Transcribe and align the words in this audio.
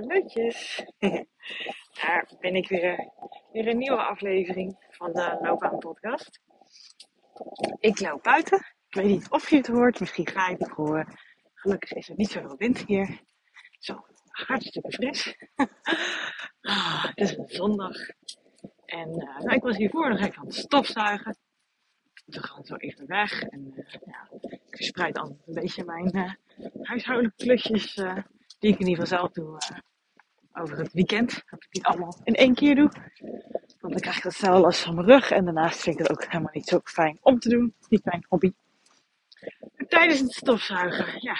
Hallootjes. 0.00 0.84
Daar 2.02 2.30
ben 2.40 2.54
ik 2.54 2.68
weer. 2.68 3.12
Weer 3.52 3.66
een 3.66 3.78
nieuwe 3.78 4.02
aflevering 4.02 4.76
van 4.90 5.12
de 5.12 5.38
Loopbaan 5.40 5.78
Podcast. 5.78 6.40
Ik 7.78 8.00
loop 8.00 8.22
buiten. 8.22 8.58
Ik 8.88 8.94
weet 8.94 9.06
niet 9.06 9.30
of 9.30 9.50
je 9.50 9.56
het 9.56 9.66
hoort. 9.66 10.00
Misschien 10.00 10.26
ga 10.26 10.48
je 10.48 10.56
het 10.58 10.68
horen. 10.68 11.18
Gelukkig 11.54 11.92
is 11.92 12.08
er 12.08 12.14
niet 12.16 12.30
zoveel 12.30 12.56
wind 12.56 12.78
hier. 12.78 13.20
Zo, 13.78 14.04
hartstikke 14.30 14.92
fris. 14.92 15.36
ah, 16.60 17.04
het 17.04 17.18
is 17.18 17.36
een 17.36 17.48
zondag. 17.48 17.96
En 18.84 19.08
uh, 19.08 19.38
nou, 19.38 19.54
ik 19.54 19.62
was 19.62 19.76
hiervoor 19.76 20.08
nog 20.08 20.20
even 20.20 20.38
aan 20.38 20.46
het 20.46 20.54
stofzuigen. 20.54 21.36
Toen 22.26 22.42
gaan 22.42 22.64
zo 22.64 22.74
even 22.74 23.06
weg. 23.06 23.42
En 23.42 23.72
uh, 23.76 23.94
ja, 24.04 24.28
ik 24.48 24.60
verspreid 24.76 25.18
altijd 25.18 25.38
een 25.46 25.54
beetje 25.54 25.84
mijn 25.84 26.16
uh, 26.16 26.32
huishoudelijke 26.82 27.44
klusjes 27.44 27.94
die 28.58 28.72
ik 28.72 28.78
in 28.78 28.86
ieder 28.88 29.04
geval 29.04 29.18
zelf 29.18 29.32
doe 29.32 29.58
over 30.52 30.78
het 30.78 30.92
weekend. 30.92 31.42
Dat 31.50 31.64
ik 31.64 31.68
niet 31.70 31.84
allemaal 31.84 32.16
in 32.24 32.34
één 32.34 32.54
keer 32.54 32.74
doe. 32.74 32.90
Want 33.80 33.92
dan 33.92 34.00
krijg 34.00 34.16
ik 34.16 34.22
dat 34.22 34.34
snel 34.34 34.60
last 34.60 34.80
van 34.80 34.94
mijn 34.94 35.06
rug. 35.06 35.30
En 35.30 35.44
daarnaast 35.44 35.80
vind 35.80 35.98
ik 35.98 36.06
het 36.06 36.10
ook 36.10 36.24
helemaal 36.24 36.52
niet 36.52 36.68
zo 36.68 36.80
fijn 36.84 37.18
om 37.22 37.38
te 37.38 37.48
doen. 37.48 37.74
Niet 37.88 38.04
mijn 38.04 38.24
hobby. 38.28 38.52
Tijdens 39.88 40.20
het 40.20 40.32
stofzuigen, 40.32 41.20
ja. 41.20 41.36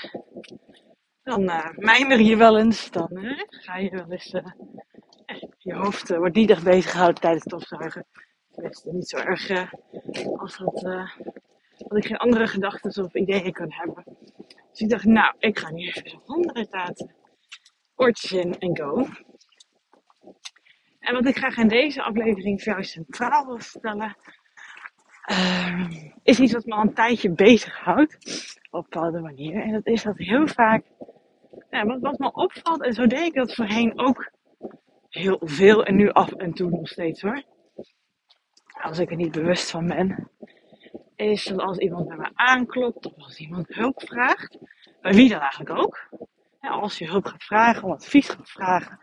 Dan 1.22 1.42
uh, 1.42 1.68
mijmer 1.76 2.20
je 2.20 2.36
wel 2.36 2.58
eens. 2.58 2.90
Dan 2.90 3.08
uh, 3.12 3.40
ga 3.48 3.76
je 3.76 3.90
wel 3.90 4.06
eens. 4.08 4.34
je 5.58 5.74
hoofd 5.74 6.08
wordt 6.08 6.36
niet 6.36 6.50
echt 6.50 6.64
bezig 6.64 6.90
gehouden 6.90 7.20
tijdens 7.20 7.44
het 7.44 7.52
stofzuigen. 7.52 8.06
Het 8.54 8.72
is 8.72 8.92
niet 8.92 9.08
zo 9.08 9.16
erg 9.16 9.72
als 10.36 10.56
dat, 10.56 10.82
dat 11.76 11.96
ik 11.96 12.06
geen 12.06 12.16
andere 12.16 12.46
gedachten 12.46 13.04
of 13.04 13.14
ideeën 13.14 13.52
kan 13.52 13.72
hebben. 13.72 14.04
Dus 14.70 14.80
ik 14.80 14.88
dacht, 14.88 15.04
nou, 15.04 15.34
ik 15.38 15.58
ga 15.58 15.70
nu 15.70 15.86
even 15.86 16.10
zo'n 16.10 16.22
handen 16.26 16.54
uitlaten. 16.54 17.10
Oortjes 18.00 18.32
in 18.32 18.58
en 18.58 18.76
go. 18.76 19.06
En 20.98 21.14
wat 21.14 21.26
ik 21.26 21.36
graag 21.36 21.56
in 21.56 21.68
deze 21.68 22.02
aflevering 22.02 22.62
voor 22.62 22.84
centraal 22.84 23.46
wil 23.46 23.60
stellen, 23.60 24.16
uh, 25.30 25.90
is 26.22 26.40
iets 26.40 26.52
wat 26.52 26.64
me 26.64 26.74
al 26.74 26.82
een 26.82 26.94
tijdje 26.94 27.30
bezighoudt. 27.30 28.18
Op 28.70 28.86
bepaalde 28.90 29.20
manier. 29.20 29.62
En 29.62 29.72
dat 29.72 29.86
is 29.86 30.02
dat 30.02 30.16
heel 30.16 30.46
vaak, 30.46 30.84
wat, 31.70 32.00
wat 32.00 32.18
me 32.18 32.32
opvalt, 32.32 32.82
en 32.82 32.92
zo 32.92 33.06
deed 33.06 33.26
ik 33.26 33.34
dat 33.34 33.54
voorheen 33.54 33.98
ook 33.98 34.30
heel 35.08 35.40
veel 35.44 35.84
en 35.84 35.96
nu 35.96 36.10
af 36.10 36.32
en 36.32 36.52
toe 36.52 36.70
nog 36.70 36.88
steeds 36.88 37.22
hoor. 37.22 37.42
Als 38.82 38.98
ik 38.98 39.10
er 39.10 39.16
niet 39.16 39.32
bewust 39.32 39.70
van 39.70 39.86
ben, 39.86 40.30
is 41.16 41.44
dat 41.44 41.58
als 41.58 41.78
iemand 41.78 42.08
bij 42.08 42.16
me 42.16 42.30
aanklopt 42.34 43.06
of 43.06 43.14
als 43.16 43.38
iemand 43.38 43.74
hulp 43.74 44.02
vraagt, 44.02 44.58
bij 45.00 45.12
wie 45.12 45.28
dan 45.28 45.40
eigenlijk 45.40 45.70
ook. 45.70 46.08
Als 46.60 46.98
je 46.98 47.06
hulp 47.06 47.26
gaat 47.26 47.44
vragen, 47.44 47.82
om 47.82 47.90
advies 47.90 48.28
gaat 48.28 48.50
vragen, 48.50 49.00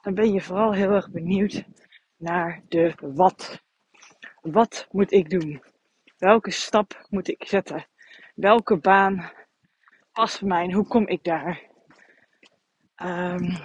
dan 0.00 0.14
ben 0.14 0.32
je 0.32 0.40
vooral 0.40 0.72
heel 0.72 0.90
erg 0.90 1.10
benieuwd 1.10 1.64
naar 2.16 2.62
de 2.68 2.94
wat. 3.00 3.62
Wat 4.40 4.88
moet 4.90 5.12
ik 5.12 5.30
doen? 5.30 5.62
Welke 6.18 6.50
stap 6.50 7.06
moet 7.08 7.28
ik 7.28 7.44
zetten? 7.46 7.86
Welke 8.34 8.76
baan 8.76 9.32
past 10.12 10.38
voor 10.38 10.48
mij 10.48 10.72
hoe 10.72 10.86
kom 10.86 11.06
ik 11.06 11.24
daar? 11.24 11.62
Um, 12.96 13.56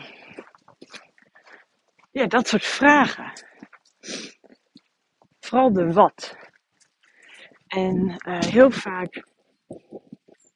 ja, 2.11 2.25
dat 2.27 2.47
soort 2.47 2.65
vragen. 2.65 3.31
Vooral 5.39 5.73
de 5.73 5.93
wat. 5.93 6.37
En 7.67 8.15
uh, 8.27 8.39
heel 8.39 8.71
vaak 8.71 9.23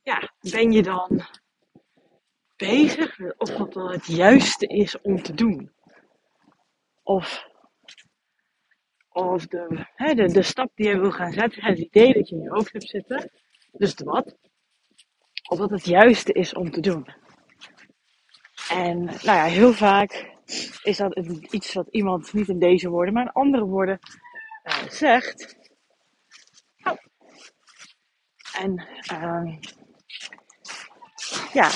ja, 0.03 0.33
ben 0.51 0.71
je 0.71 0.83
dan 0.83 1.21
bezig 2.57 3.19
of 3.37 3.49
dat 3.49 3.73
wel 3.73 3.91
het 3.91 4.05
juiste 4.05 4.67
is 4.67 5.01
om 5.01 5.21
te 5.21 5.33
doen. 5.33 5.71
Of, 7.03 7.47
of 9.09 9.47
de, 9.47 9.85
hè, 9.95 10.13
de, 10.13 10.31
de 10.31 10.41
stap 10.41 10.71
die 10.75 10.87
je 10.87 10.99
wil 10.99 11.11
gaan 11.11 11.31
zetten, 11.31 11.63
het 11.63 11.77
idee 11.77 12.13
dat 12.13 12.29
je 12.29 12.35
in 12.35 12.41
je 12.41 12.49
hoofd 12.49 12.71
hebt 12.71 12.89
zitten, 12.89 13.31
dus 13.71 13.95
de 13.95 14.03
wat. 14.03 14.37
Of 15.49 15.57
dat 15.57 15.69
het 15.69 15.85
juiste 15.85 16.33
is 16.33 16.53
om 16.53 16.71
te 16.71 16.81
doen. 16.81 17.07
En 18.69 19.03
nou 19.03 19.21
ja, 19.21 19.43
heel 19.43 19.73
vaak 19.73 20.35
is 20.83 20.97
dat 20.97 21.15
iets 21.51 21.73
wat 21.73 21.87
iemand 21.89 22.33
niet 22.33 22.47
in 22.47 22.59
deze 22.59 22.89
woorden, 22.89 23.13
maar 23.13 23.23
in 23.23 23.31
andere 23.31 23.65
woorden 23.65 23.99
uh, 24.63 24.89
zegt. 24.89 25.55
En 28.53 28.87
uh, 29.11 29.57
ja, 31.53 31.69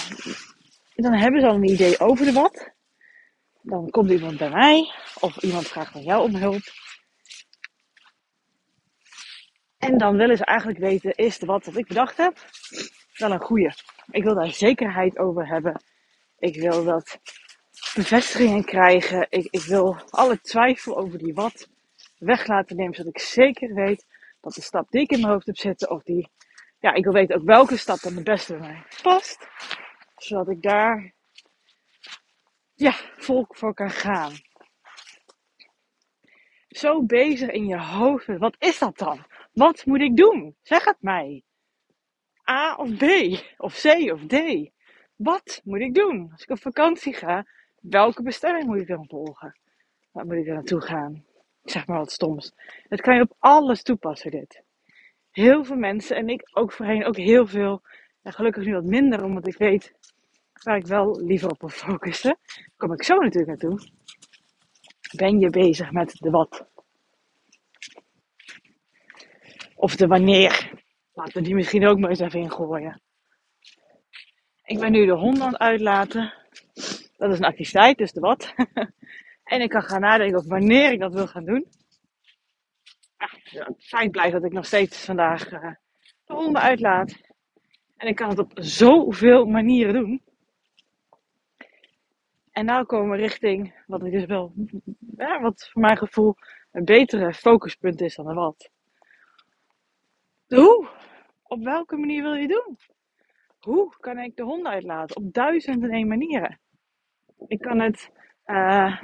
dan 1.02 1.14
hebben 1.14 1.42
ze 1.42 1.48
al 1.48 1.56
een 1.56 1.70
idee 1.70 2.00
over 2.00 2.26
de 2.26 2.32
wat. 2.32 2.72
Dan 3.62 3.90
komt 3.90 4.12
iemand 4.12 4.38
bij 4.38 4.50
mij 4.50 4.92
of 5.20 5.38
iemand 5.38 5.68
vraagt 5.68 5.92
van 5.92 6.04
jou 6.04 6.24
om 6.24 6.36
hulp. 6.36 6.64
En 9.78 9.98
dan 9.98 10.18
willen 10.18 10.38
ze 10.38 10.46
eigenlijk 10.46 10.80
weten, 10.80 11.16
is 11.16 11.40
de 11.40 11.46
wat 11.46 11.66
wat 11.66 11.78
ik 11.78 11.88
bedacht 11.88 12.18
heb 12.18 12.38
wel 13.18 13.32
een 13.32 13.42
goede? 13.42 13.74
Ik 14.10 14.24
wil 14.24 14.36
daar 14.36 14.52
zekerheid 14.52 15.18
over 15.18 15.48
hebben. 15.48 15.82
Ik 16.40 16.56
wil 16.56 16.84
dat 16.84 17.20
bevestigingen 17.94 18.66
krijgen. 18.66 19.28
Ik, 19.30 19.48
ik 19.50 19.62
wil 19.62 19.96
alle 20.10 20.42
twijfel 20.42 20.98
over 20.98 21.18
die 21.18 21.34
wat 21.34 21.68
weg 22.18 22.48
laten 22.48 22.76
nemen, 22.76 22.94
zodat 22.94 23.16
ik 23.16 23.22
zeker 23.22 23.74
weet 23.74 24.06
dat 24.42 24.54
de 24.54 24.62
stap 24.62 24.90
die 24.90 25.02
ik 25.02 25.12
in 25.12 25.20
mijn 25.20 25.32
hoofd 25.32 25.46
heb 25.46 25.58
zitten, 25.58 25.90
of 25.90 26.04
die 26.04 26.30
ja, 26.80 26.94
ik 26.94 27.04
wil 27.04 27.14
weten 27.14 27.36
ook 27.36 27.46
welke 27.46 27.78
stap 27.78 28.00
dan 28.00 28.16
de 28.16 28.24
beste 28.24 28.54
bij 28.58 28.68
mij 28.68 28.84
past. 29.02 29.48
Zodat 30.24 30.50
ik 30.50 30.62
daar 30.62 31.14
ja, 32.74 32.92
vol 33.18 33.46
voor 33.50 33.74
kan 33.74 33.90
gaan. 33.90 34.34
Zo 36.68 37.04
bezig 37.04 37.50
in 37.50 37.68
je 37.68 37.80
hoofd. 37.80 38.38
Wat 38.38 38.56
is 38.60 38.80
dat 38.80 38.98
dan? 38.98 39.26
Wat 39.54 39.86
moet 39.86 40.02
ik 40.02 40.16
doen? 40.16 40.56
Zeg 40.62 40.86
het 40.86 41.02
mij. 41.02 41.44
A 42.50 42.76
of 42.76 42.98
B? 42.98 43.04
Of 43.58 43.82
C 43.82 43.86
of 44.12 44.26
D? 44.26 44.70
Wat 45.16 45.62
moet 45.64 45.82
ik 45.82 45.94
doen? 45.94 46.30
Als 46.32 46.44
ik 46.44 46.50
op 46.50 46.60
vakantie 46.60 47.14
ga, 47.14 47.46
welke 47.82 48.24
bestemming 48.24 48.66
moet 48.66 48.82
ik 48.82 48.88
dan 48.88 49.08
volgen? 49.08 49.60
Waar 50.12 50.26
moet 50.26 50.36
ik 50.36 50.48
er 50.48 50.54
naartoe 50.54 50.82
gaan? 50.82 51.26
Zeg 51.64 51.88
maar 51.88 51.98
wat 51.98 52.12
stoms. 52.12 52.54
Het 52.88 53.02
kan 53.02 53.16
je 53.16 53.22
op 53.22 53.36
alles 53.40 53.84
toepassen, 53.84 54.32
dit 54.32 54.64
heel 55.32 55.64
veel 55.64 55.76
mensen 55.76 56.16
en 56.16 56.30
ik 56.30 56.50
ook 56.54 56.72
voorheen 56.72 57.06
ook 57.06 57.18
heel 57.18 57.48
veel. 57.48 57.82
En 58.22 58.34
gelukkig 58.34 58.66
nu 58.66 58.74
wat 58.74 58.84
minder, 58.84 59.24
omdat 59.24 59.48
ik 59.48 59.58
weet 59.58 59.94
waar 60.64 60.78
ik 60.78 60.86
wel 60.86 61.22
liever 61.22 61.50
op 61.50 61.60
wil 61.60 61.70
focussen. 61.70 62.38
Daar 62.46 62.70
kom 62.78 62.94
ik 62.94 63.04
zo 63.04 63.16
natuurlijk 63.16 63.48
naartoe. 63.48 63.90
Ben 65.18 65.40
je 65.40 65.50
bezig 65.50 65.92
met 65.92 66.12
de 66.20 66.30
wat? 66.30 66.66
Of 69.76 69.96
de 69.96 70.08
wanneer? 70.08 70.72
Laten 71.14 71.34
we 71.34 71.42
die 71.42 71.56
misschien 71.56 71.88
ook 71.88 72.00
maar 72.00 72.10
eens 72.10 72.20
even 72.20 72.40
ingooien. 72.40 73.02
Ik 74.64 74.80
ben 74.80 74.92
nu 74.92 75.06
de 75.06 75.16
hond 75.16 75.40
aan 75.40 75.52
het 75.52 75.60
uitlaten. 75.60 76.34
Dat 77.18 77.32
is 77.32 77.38
een 77.38 77.46
activiteit, 77.46 77.98
dus 77.98 78.12
de 78.12 78.20
wat. 78.20 78.54
en 79.44 79.62
ik 79.62 79.70
kan 79.70 79.84
gaan 79.84 80.02
nadenken 80.02 80.38
over 80.38 80.50
wanneer 80.50 80.92
ik 80.92 81.00
dat 81.00 81.14
wil 81.14 81.28
gaan 81.28 81.46
doen 81.46 81.68
het 83.60 83.86
feit 83.86 84.12
blijft 84.12 84.32
dat 84.32 84.44
ik 84.44 84.52
nog 84.52 84.66
steeds 84.66 85.06
vandaag 85.06 85.52
uh, 85.52 85.74
de 86.26 86.34
honden 86.34 86.62
uitlaat. 86.62 87.20
En 87.98 88.08
ik 88.08 88.16
kan 88.16 88.30
het 88.30 88.40
op 88.40 88.52
zoveel 88.56 89.46
manieren 89.46 89.94
doen. 89.94 90.22
En 92.52 92.66
nou 92.66 92.86
komen 92.86 93.10
we 93.10 93.24
richting 93.24 93.84
wat 93.88 94.06
ik 94.06 94.12
dus 94.12 94.26
wel, 94.26 94.54
ja, 95.18 95.42
wat 95.42 95.70
voor 95.72 95.82
mijn 95.82 95.98
gevoel 95.98 96.36
een 96.72 96.86
betere 96.86 97.34
focuspunt 97.34 98.02
is 98.02 98.16
dan 98.16 98.28
een 98.28 98.36
wat. 98.36 98.70
Hoe? 100.48 100.88
Op 101.44 101.64
welke 101.64 101.98
manier 101.98 102.24
wil 102.24 102.34
je 102.34 102.48
doen? 102.48 102.78
Hoe 103.60 103.96
kan 104.00 104.20
ik 104.20 104.36
de 104.36 104.44
honden 104.44 104.72
uitlaten? 104.72 105.16
Op 105.16 105.34
duizenden 105.34 105.90
en 105.90 105.96
één 105.96 106.08
manieren. 106.08 106.60
Ik 107.48 107.60
kan 107.60 107.80
het, 107.80 108.12
uh, 108.46 109.02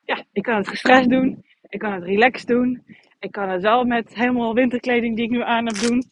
ja, 0.00 0.24
ik 0.32 0.42
kan 0.42 0.56
het 0.56 0.68
gestrest 0.68 1.08
doen. 1.08 1.44
Ik 1.68 1.78
kan 1.78 1.92
het 1.92 2.04
relaxed 2.04 2.46
doen. 2.46 2.84
Ik 3.18 3.32
kan 3.32 3.48
het 3.48 3.62
wel 3.62 3.84
met 3.84 4.14
helemaal 4.14 4.54
winterkleding 4.54 5.16
die 5.16 5.24
ik 5.24 5.30
nu 5.30 5.42
aan 5.42 5.66
heb 5.66 5.76
doen. 5.76 6.10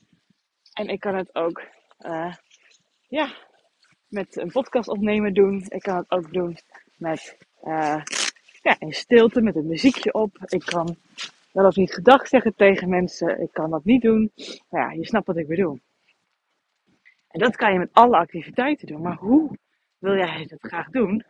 En 0.73 0.89
ik 0.89 1.01
kan 1.01 1.15
het 1.15 1.35
ook 1.35 1.63
uh, 1.99 2.35
ja, 3.09 3.35
met 4.13 4.37
een 4.37 4.51
podcast 4.51 4.89
opnemen 4.89 5.35
doen. 5.35 5.65
Ik 5.69 5.83
kan 5.83 5.97
het 5.97 6.11
ook 6.11 6.33
doen 6.33 6.57
met 6.97 7.37
uh, 7.65 8.03
ja, 8.63 8.77
in 8.79 8.93
stilte 8.93 9.41
met 9.41 9.57
een 9.57 9.67
muziekje 9.67 10.13
op. 10.13 10.37
Ik 10.45 10.65
kan 10.65 10.97
wel 11.53 11.67
of 11.67 11.77
niet 11.77 11.95
gedag 11.95 12.29
zeggen 12.29 12.55
tegen 12.55 12.89
mensen. 12.89 13.41
Ik 13.41 13.53
kan 13.53 13.71
dat 13.71 13.85
niet 13.85 14.03
doen. 14.03 14.33
Nou 14.71 14.85
ja, 14.85 14.91
je 14.93 15.07
snapt 15.07 15.27
wat 15.27 15.37
ik 15.37 15.49
bedoel. 15.49 15.79
En 17.29 17.41
dat 17.41 17.57
kan 17.57 17.73
je 17.73 17.79
met 17.79 17.93
alle 17.93 18.17
activiteiten 18.17 18.87
doen. 18.87 19.03
Maar 19.03 19.17
hoe 19.17 19.59
wil 19.99 20.17
jij 20.17 20.47
het 20.49 20.55
graag 20.61 20.91
doen? 20.91 21.25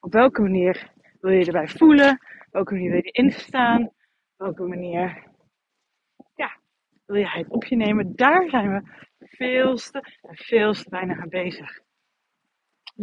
Op 0.00 0.12
welke 0.12 0.42
manier 0.42 0.90
wil 1.20 1.30
je 1.30 1.44
erbij 1.44 1.68
voelen? 1.68 2.10
Op 2.46 2.52
welke 2.52 2.72
manier 2.72 2.90
wil 2.90 3.00
je 3.04 3.10
erin 3.10 3.32
staan? 3.32 3.90
welke 4.36 4.62
manier 4.62 5.24
ja, 6.34 6.56
wil 7.06 7.16
je 7.16 7.28
het 7.28 7.48
op 7.48 7.64
je 7.64 7.76
nemen? 7.76 8.16
Daar 8.16 8.48
zijn 8.48 8.72
we 8.72 8.82
veel 9.18 9.76
te 9.76 10.18
en 10.22 10.36
veel 10.36 10.72
te 10.72 10.86
weinig 10.88 11.18
aan 11.18 11.28
bezig. 11.28 11.80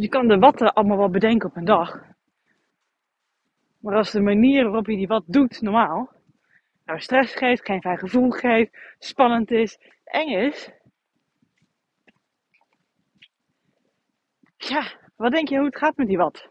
Je 0.00 0.08
kan 0.08 0.28
de 0.28 0.38
watten 0.38 0.72
allemaal 0.72 0.96
wel 0.96 1.10
bedenken 1.10 1.48
op 1.48 1.56
een 1.56 1.64
dag. 1.64 2.00
Maar 3.78 3.96
als 3.96 4.10
de 4.10 4.20
manier 4.20 4.64
waarop 4.64 4.86
je 4.86 4.96
die 4.96 5.06
wat 5.06 5.24
doet 5.26 5.60
normaal, 5.60 6.12
nou 6.84 7.00
stress 7.00 7.34
geeft, 7.34 7.64
geen 7.64 7.80
fijn 7.80 7.98
gevoel 7.98 8.30
geeft, 8.30 8.78
spannend 8.98 9.50
is, 9.50 9.78
eng 10.04 10.28
is. 10.28 10.70
Ja, 14.56 14.92
wat 15.16 15.32
denk 15.32 15.48
je 15.48 15.56
hoe 15.56 15.66
het 15.66 15.76
gaat 15.76 15.96
met 15.96 16.06
die 16.06 16.16
wat? 16.16 16.48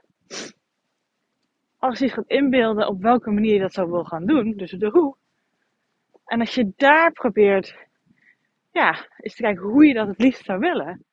Als 1.77 1.99
je 1.99 2.09
gaat 2.09 2.27
inbeelden 2.27 2.87
op 2.87 3.01
welke 3.01 3.31
manier 3.31 3.53
je 3.53 3.59
dat 3.59 3.73
zou 3.73 3.91
wil 3.91 4.03
gaan 4.03 4.25
doen, 4.25 4.53
dus 4.57 4.71
de 4.71 4.89
hoe. 4.89 5.15
En 6.25 6.39
als 6.39 6.55
je 6.55 6.73
daar 6.75 7.11
probeert, 7.11 7.75
ja, 8.71 9.07
eens 9.17 9.35
te 9.35 9.41
kijken 9.41 9.63
hoe 9.63 9.85
je 9.85 9.93
dat 9.93 10.07
het 10.07 10.19
liefst 10.19 10.45
zou 10.45 10.59
willen, 10.59 11.05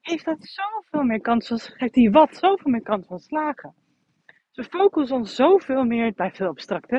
heeft 0.00 0.24
dat 0.24 0.38
zoveel 0.40 1.02
meer 1.02 1.20
kans 1.20 1.46
van, 1.46 1.88
die 1.90 2.10
wat 2.10 2.36
zoveel 2.36 2.70
meer 2.70 2.82
kans 2.82 3.06
van 3.06 3.18
slagen. 3.18 3.74
we 4.52 4.64
focussen 4.64 5.16
ons 5.16 5.34
zoveel 5.34 5.84
meer, 5.84 6.12
bij 6.12 6.30
veel 6.30 6.48
abstracte. 6.48 6.96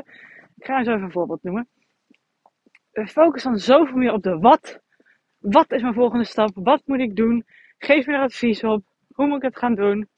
Ik 0.58 0.66
ga 0.66 0.78
eens 0.78 0.88
even 0.88 1.02
een 1.02 1.12
voorbeeld 1.12 1.44
noemen. 1.44 1.70
We 2.92 3.08
focussen 3.08 3.52
ons 3.52 3.66
zoveel 3.66 3.98
meer 3.98 4.14
op 4.14 4.24
de 4.24 4.38
wat. 4.38 4.80
Wat 5.40 5.72
is 5.72 5.82
mijn 5.82 5.94
volgende 5.94 6.26
stap? 6.26 6.50
Wat 6.54 6.82
moet 6.86 7.00
ik 7.00 7.16
doen? 7.16 7.46
Geef 7.78 8.06
me 8.06 8.14
er 8.14 8.22
advies 8.22 8.64
op. 8.64 8.86
Hoe 9.14 9.28
moet 9.28 9.38
ik 9.38 9.44
het 9.44 9.58
gaan 9.58 9.76
doen? 9.76 10.10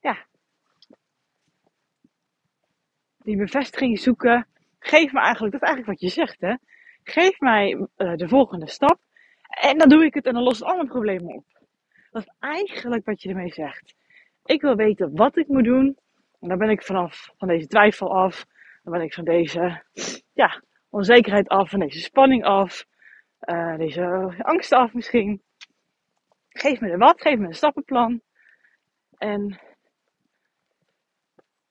Ja. 0.00 0.26
Die 3.18 3.36
bevestiging 3.36 3.98
zoeken. 3.98 4.46
Geef 4.78 5.12
me 5.12 5.20
eigenlijk, 5.20 5.52
dat 5.52 5.62
is 5.62 5.68
eigenlijk 5.68 5.86
wat 5.86 6.00
je 6.00 6.20
zegt 6.20 6.40
hè. 6.40 6.54
Geef 7.02 7.40
mij 7.40 7.72
uh, 7.96 8.14
de 8.14 8.28
volgende 8.28 8.68
stap. 8.68 8.98
En 9.60 9.78
dan 9.78 9.88
doe 9.88 10.04
ik 10.04 10.14
het 10.14 10.26
en 10.26 10.34
dan 10.34 10.42
lost 10.42 10.60
het 10.60 10.68
alle 10.68 10.86
problemen 10.86 11.34
op. 11.34 11.44
Dat 12.10 12.22
is 12.22 12.32
eigenlijk 12.38 13.04
wat 13.04 13.22
je 13.22 13.28
ermee 13.28 13.52
zegt. 13.52 13.94
Ik 14.44 14.60
wil 14.60 14.76
weten 14.76 15.16
wat 15.16 15.36
ik 15.36 15.48
moet 15.48 15.64
doen. 15.64 15.98
En 16.40 16.48
dan 16.48 16.58
ben 16.58 16.70
ik 16.70 16.82
vanaf 16.82 17.30
van 17.36 17.48
deze 17.48 17.66
twijfel 17.66 18.16
af. 18.16 18.44
Dan 18.82 18.92
ben 18.92 19.02
ik 19.02 19.14
van 19.14 19.24
deze 19.24 19.82
ja, 20.32 20.62
onzekerheid 20.90 21.48
af, 21.48 21.70
van 21.70 21.78
deze 21.78 22.00
spanning 22.00 22.44
af. 22.44 22.84
Uh, 23.40 23.76
deze 23.76 24.34
angst 24.38 24.72
af 24.72 24.94
misschien. 24.94 25.42
Geef 26.48 26.80
me 26.80 26.90
de 26.90 26.96
wat, 26.96 27.20
geef 27.20 27.38
me 27.38 27.46
een 27.46 27.54
stappenplan. 27.54 28.20
En 29.18 29.60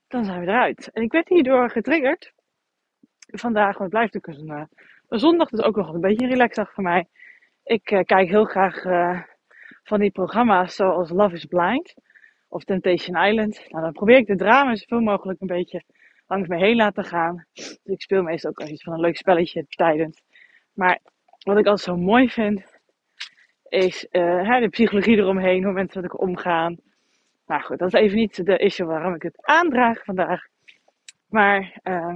dan 0.07 0.25
zijn 0.25 0.39
we 0.39 0.45
eruit. 0.45 0.91
En 0.91 1.03
ik 1.03 1.12
werd 1.12 1.30
hierdoor 1.30 1.69
getriggerd. 1.69 2.33
Vandaag, 3.19 3.77
want 3.77 3.80
het 3.80 3.89
blijft 3.89 4.13
natuurlijk 4.13 4.50
een, 4.50 4.57
eh, 4.57 4.65
een 5.07 5.19
zondag, 5.19 5.50
dus 5.50 5.62
ook 5.62 5.75
nog 5.75 5.94
een 5.94 6.01
beetje 6.01 6.25
een 6.25 6.31
relaxdag 6.31 6.74
voor 6.74 6.83
mij. 6.83 7.07
Ik 7.63 7.92
uh, 7.92 8.04
kijk 8.04 8.30
heel 8.30 8.45
graag 8.45 8.83
uh, 8.83 9.21
van 9.83 10.00
die 10.00 10.12
programma's 10.12 10.75
zoals 10.75 11.10
Love 11.10 11.36
is 11.36 11.45
Blind 11.45 11.94
of 12.48 12.63
Temptation 12.63 13.25
Island. 13.25 13.65
Nou, 13.69 13.83
dan 13.83 13.92
probeer 13.92 14.18
ik 14.18 14.27
de 14.27 14.36
drama 14.36 14.75
zoveel 14.75 15.00
mogelijk 15.00 15.42
een 15.42 15.48
beetje 15.48 15.83
langs 16.27 16.48
me 16.48 16.57
heen 16.57 16.75
laten 16.75 17.04
gaan. 17.04 17.45
Dus 17.54 17.80
ik 17.83 18.01
speel 18.01 18.24
meestal 18.24 18.50
ook 18.50 18.60
als 18.60 18.69
iets 18.69 18.83
van 18.83 18.94
een 18.94 19.00
leuk 19.00 19.18
spelletje 19.18 19.65
tijdens. 19.68 20.21
Maar 20.74 21.00
wat 21.39 21.57
ik 21.57 21.65
altijd 21.65 21.80
zo 21.80 21.98
mooi 21.98 22.30
vind, 22.30 22.80
is 23.69 24.07
uh, 24.12 24.59
de 24.59 24.69
psychologie 24.69 25.18
eromheen, 25.18 25.63
hoe 25.63 25.74
mensen 25.74 26.01
met 26.01 26.12
elkaar 26.12 26.27
omgaan. 26.27 26.77
Nou 27.45 27.62
goed, 27.62 27.80
dat 27.80 27.94
is 27.94 28.00
even 28.00 28.18
niet 28.18 28.45
de 28.45 28.57
issue 28.57 28.88
waarom 28.88 29.16
ik 29.16 29.21
het 29.21 29.45
aandraag 29.45 30.04
vandaag. 30.04 30.45
Maar 31.30 31.80
uh, 31.83 32.16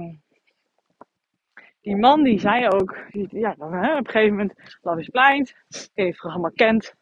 die 1.80 1.96
man 1.96 2.22
die 2.22 2.38
zei 2.38 2.68
ook, 2.68 2.96
ja, 3.30 3.54
dan, 3.58 3.72
hè, 3.72 3.92
op 3.92 4.06
een 4.06 4.12
gegeven 4.12 4.36
moment, 4.36 4.78
Love 4.82 5.00
is 5.00 5.08
Blind, 5.08 5.54
je 5.94 6.04
het 6.04 6.16
programma 6.16 6.50
kent. 6.54 6.94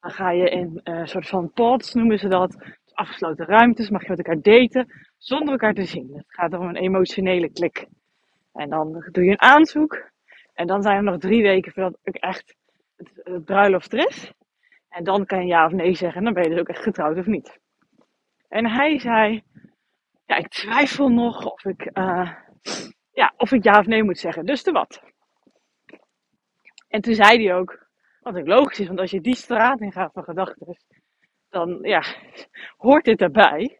Dan 0.00 0.10
ga 0.10 0.30
je 0.30 0.50
in 0.50 0.80
een 0.82 0.98
uh, 0.98 1.06
soort 1.06 1.28
van 1.28 1.52
pods, 1.52 1.94
noemen 1.94 2.18
ze 2.18 2.28
dat. 2.28 2.50
Dus 2.50 2.94
afgesloten 2.94 3.46
ruimtes, 3.46 3.90
mag 3.90 4.02
je 4.02 4.08
met 4.08 4.18
elkaar 4.18 4.42
daten, 4.42 4.86
zonder 5.18 5.52
elkaar 5.52 5.74
te 5.74 5.84
zien. 5.84 6.10
Het 6.14 6.24
gaat 6.34 6.54
om 6.54 6.68
een 6.68 6.76
emotionele 6.76 7.50
klik. 7.50 7.86
En 8.52 8.70
dan 8.70 9.08
doe 9.12 9.24
je 9.24 9.30
een 9.30 9.40
aanzoek. 9.42 10.10
En 10.54 10.66
dan 10.66 10.82
zijn 10.82 10.96
er 10.96 11.02
nog 11.02 11.18
drie 11.18 11.42
weken 11.42 11.72
voordat 11.72 11.98
ik 12.02 12.14
echt 12.14 12.54
het, 12.96 13.10
het 13.14 13.44
bruiloft 13.44 13.92
er 13.92 14.06
is. 14.06 14.32
En 14.88 15.04
dan 15.04 15.26
kan 15.26 15.40
je 15.40 15.46
ja 15.46 15.66
of 15.66 15.72
nee 15.72 15.94
zeggen. 15.94 16.18
En 16.18 16.24
dan 16.24 16.34
ben 16.34 16.42
je 16.42 16.48
dus 16.48 16.58
ook 16.58 16.68
echt 16.68 16.82
getrouwd 16.82 17.18
of 17.18 17.26
niet. 17.26 17.58
En 18.48 18.70
hij 18.70 18.98
zei, 18.98 19.42
ja, 20.26 20.36
ik 20.36 20.48
twijfel 20.48 21.08
nog 21.08 21.52
of 21.52 21.64
ik, 21.64 21.90
uh, 21.92 22.32
ja, 23.16 23.32
of 23.36 23.52
ik 23.52 23.64
ja 23.64 23.78
of 23.78 23.86
nee 23.86 24.02
moet 24.02 24.18
zeggen. 24.18 24.46
Dus 24.46 24.62
de 24.62 24.72
wat. 24.72 25.02
En 26.88 27.00
toen 27.00 27.14
zei 27.14 27.44
hij 27.44 27.54
ook, 27.54 27.86
wat 28.20 28.36
ook 28.36 28.46
logisch 28.46 28.80
is, 28.80 28.86
want 28.86 28.98
als 29.00 29.10
je 29.10 29.20
die 29.20 29.36
straat 29.36 29.80
in 29.80 29.92
gaat 29.92 30.12
van 30.12 30.24
gedachten, 30.24 30.76
dan 31.50 31.78
ja, 31.82 32.02
hoort 32.86 33.04
dit 33.04 33.20
erbij. 33.20 33.78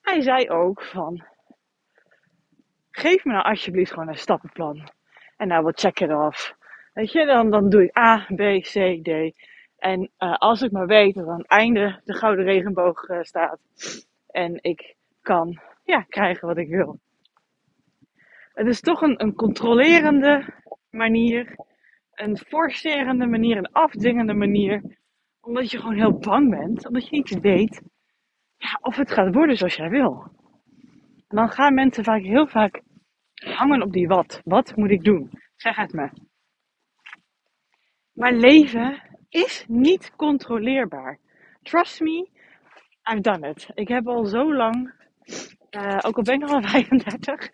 Hij 0.00 0.20
zei 0.20 0.50
ook 0.50 0.82
van, 0.82 1.24
geef 2.90 3.24
me 3.24 3.32
nou 3.32 3.44
alsjeblieft 3.44 3.92
gewoon 3.92 4.08
een 4.08 4.18
stappenplan. 4.18 4.90
En 5.36 5.48
nou, 5.48 5.62
wat 5.62 5.80
check 5.80 6.00
off. 6.00 6.54
Weet 6.92 7.12
je, 7.12 7.26
dan, 7.26 7.50
dan 7.50 7.68
doe 7.68 7.84
ik 7.84 7.98
A, 7.98 8.26
B, 8.34 8.40
C, 8.60 9.04
D. 9.04 9.38
En 9.78 10.10
uh, 10.18 10.34
als 10.36 10.62
ik 10.62 10.70
maar 10.70 10.86
weet 10.86 11.14
dat 11.14 11.28
aan 11.28 11.38
het 11.38 11.46
einde 11.46 12.00
de 12.04 12.14
gouden 12.14 12.44
regenboog 12.44 13.08
uh, 13.08 13.22
staat. 13.22 13.60
En 14.26 14.58
ik 14.62 14.94
kan 15.22 15.60
ja, 15.84 16.00
krijgen 16.00 16.48
wat 16.48 16.56
ik 16.56 16.68
wil. 16.68 16.98
Het 18.52 18.66
is 18.66 18.80
toch 18.80 19.02
een, 19.02 19.22
een 19.22 19.34
controlerende 19.34 20.54
manier. 20.90 21.56
Een 22.12 22.38
forcerende 22.38 23.26
manier, 23.26 23.56
een 23.56 23.72
afdwingende 23.72 24.34
manier. 24.34 24.98
Omdat 25.40 25.70
je 25.70 25.78
gewoon 25.78 25.96
heel 25.96 26.18
bang 26.18 26.50
bent. 26.50 26.86
Omdat 26.86 27.08
je 27.08 27.16
niet 27.16 27.40
weet 27.40 27.82
ja, 28.62 28.78
of 28.80 28.96
het 28.96 29.10
gaat 29.10 29.34
worden 29.34 29.56
zoals 29.56 29.76
jij 29.76 29.88
wil. 29.88 30.30
Dan 31.28 31.48
gaan 31.48 31.74
mensen 31.74 32.04
vaak 32.04 32.22
heel 32.22 32.46
vaak 32.46 32.82
hangen 33.34 33.82
op 33.82 33.92
die 33.92 34.08
wat. 34.08 34.40
Wat 34.44 34.76
moet 34.76 34.90
ik 34.90 35.04
doen? 35.04 35.30
Zeg 35.56 35.76
het 35.76 35.92
me. 35.92 36.10
Maar 38.12 38.32
leven 38.32 39.02
is 39.28 39.64
niet 39.68 40.12
controleerbaar. 40.16 41.18
Trust 41.62 42.00
me, 42.00 42.28
I've 43.02 43.20
done 43.20 43.48
it. 43.48 43.70
Ik 43.74 43.88
heb 43.88 44.06
al 44.06 44.24
zo 44.24 44.54
lang, 44.54 44.92
uh, 45.70 45.98
ook 46.00 46.16
al 46.16 46.22
ben 46.22 46.42
ik 46.42 46.48
al 46.48 46.62
35, 46.68 47.50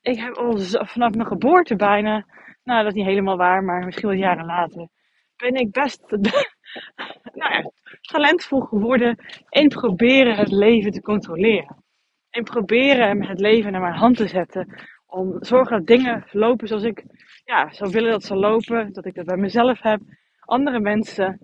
ik 0.00 0.18
heb 0.18 0.36
al 0.36 0.58
vanaf 0.86 1.14
mijn 1.14 1.26
geboorte 1.26 1.76
bijna, 1.76 2.26
nou 2.64 2.78
dat 2.78 2.92
is 2.92 2.98
niet 2.98 3.06
helemaal 3.06 3.36
waar, 3.36 3.64
maar 3.64 3.84
misschien 3.84 4.08
wel 4.08 4.18
jaren 4.18 4.46
later, 4.46 4.88
ben 5.36 5.54
ik 5.54 5.70
best 5.70 6.04
nou 7.40 7.54
ja, 7.54 7.70
talentvol 8.00 8.60
geworden 8.60 9.16
in 9.48 9.68
proberen 9.68 10.36
het 10.36 10.50
leven 10.50 10.90
te 10.90 11.02
controleren. 11.02 11.84
In 12.30 12.44
proberen 12.44 13.22
het 13.22 13.40
leven 13.40 13.72
naar 13.72 13.80
mijn 13.80 13.94
hand 13.94 14.16
te 14.16 14.28
zetten. 14.28 14.80
Om 15.06 15.36
zorgen 15.44 15.76
dat 15.78 15.86
dingen 15.86 16.26
lopen 16.30 16.68
zoals 16.68 16.82
ik 16.82 17.04
ja, 17.44 17.72
zou 17.72 17.90
willen 17.90 18.10
dat 18.10 18.24
ze 18.24 18.34
lopen. 18.34 18.92
Dat 18.92 19.06
ik 19.06 19.14
dat 19.14 19.26
bij 19.26 19.36
mezelf 19.36 19.82
heb. 19.82 20.00
Andere 20.40 20.80
mensen. 20.80 21.38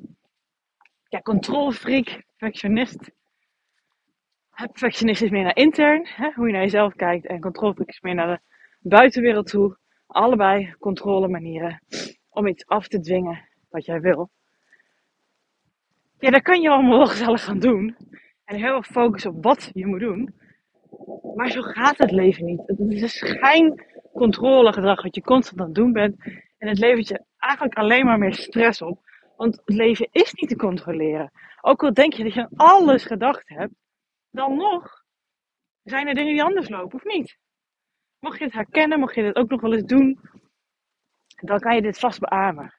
Ja, 1.08 1.20
controlfreak, 1.20 2.22
perfectionist. 2.36 3.10
Perfectionist 4.56 5.22
is 5.22 5.30
meer 5.30 5.42
naar 5.42 5.56
intern, 5.56 6.06
hè, 6.06 6.30
hoe 6.34 6.46
je 6.46 6.52
naar 6.52 6.62
jezelf 6.62 6.94
kijkt. 6.94 7.26
En 7.26 7.40
controlfreak 7.40 7.88
is 7.88 8.00
meer 8.00 8.14
naar 8.14 8.28
de 8.28 8.40
buitenwereld 8.88 9.46
toe. 9.46 9.76
Allebei 10.06 10.74
controle 10.78 11.28
manieren 11.28 11.82
om 12.30 12.46
iets 12.46 12.66
af 12.66 12.88
te 12.88 13.00
dwingen 13.00 13.48
wat 13.70 13.84
jij 13.84 14.00
wil. 14.00 14.30
Ja, 16.18 16.30
dat 16.30 16.42
kan 16.42 16.60
je 16.60 16.70
allemaal 16.70 16.96
wel 16.96 17.06
gezellig 17.06 17.44
gaan 17.44 17.58
doen. 17.58 17.96
En 18.44 18.56
heel 18.56 18.76
erg 18.76 18.86
focussen 18.86 19.30
op 19.30 19.42
wat 19.42 19.70
je 19.72 19.86
moet 19.86 20.00
doen. 20.00 20.34
Maar 21.34 21.50
zo 21.50 21.62
gaat 21.62 21.98
het 21.98 22.10
leven 22.10 22.44
niet. 22.44 22.62
Het 22.66 22.78
is 22.78 23.02
een 23.02 23.08
schijncontrolegedrag 23.08 25.02
wat 25.02 25.14
je 25.14 25.22
constant 25.22 25.60
aan 25.60 25.66
het 25.66 25.74
doen 25.74 25.92
bent. 25.92 26.16
En 26.58 26.68
het 26.68 26.78
levert 26.78 27.08
je 27.08 27.24
eigenlijk 27.38 27.78
alleen 27.78 28.04
maar 28.04 28.18
meer 28.18 28.34
stress 28.34 28.82
op. 28.82 29.00
Want 29.36 29.56
het 29.64 29.76
leven 29.76 30.08
is 30.10 30.32
niet 30.32 30.48
te 30.48 30.56
controleren. 30.56 31.30
Ook 31.60 31.82
al 31.82 31.94
denk 31.94 32.12
je 32.12 32.22
dat 32.22 32.34
je 32.34 32.40
aan 32.40 32.56
alles 32.56 33.04
gedacht 33.04 33.48
hebt, 33.48 33.74
dan 34.36 34.56
nog 34.56 35.04
zijn 35.82 36.06
er 36.06 36.14
dingen 36.14 36.32
die 36.32 36.42
anders 36.42 36.68
lopen 36.68 36.98
of 36.98 37.04
niet. 37.04 37.38
Mocht 38.18 38.38
je 38.38 38.44
het 38.44 38.52
herkennen, 38.52 38.98
mocht 38.98 39.14
je 39.14 39.22
dit 39.22 39.36
ook 39.36 39.50
nog 39.50 39.60
wel 39.60 39.72
eens 39.72 39.86
doen, 39.86 40.20
dan 41.36 41.58
kan 41.58 41.74
je 41.74 41.82
dit 41.82 41.98
vast 41.98 42.20
beamen. 42.20 42.74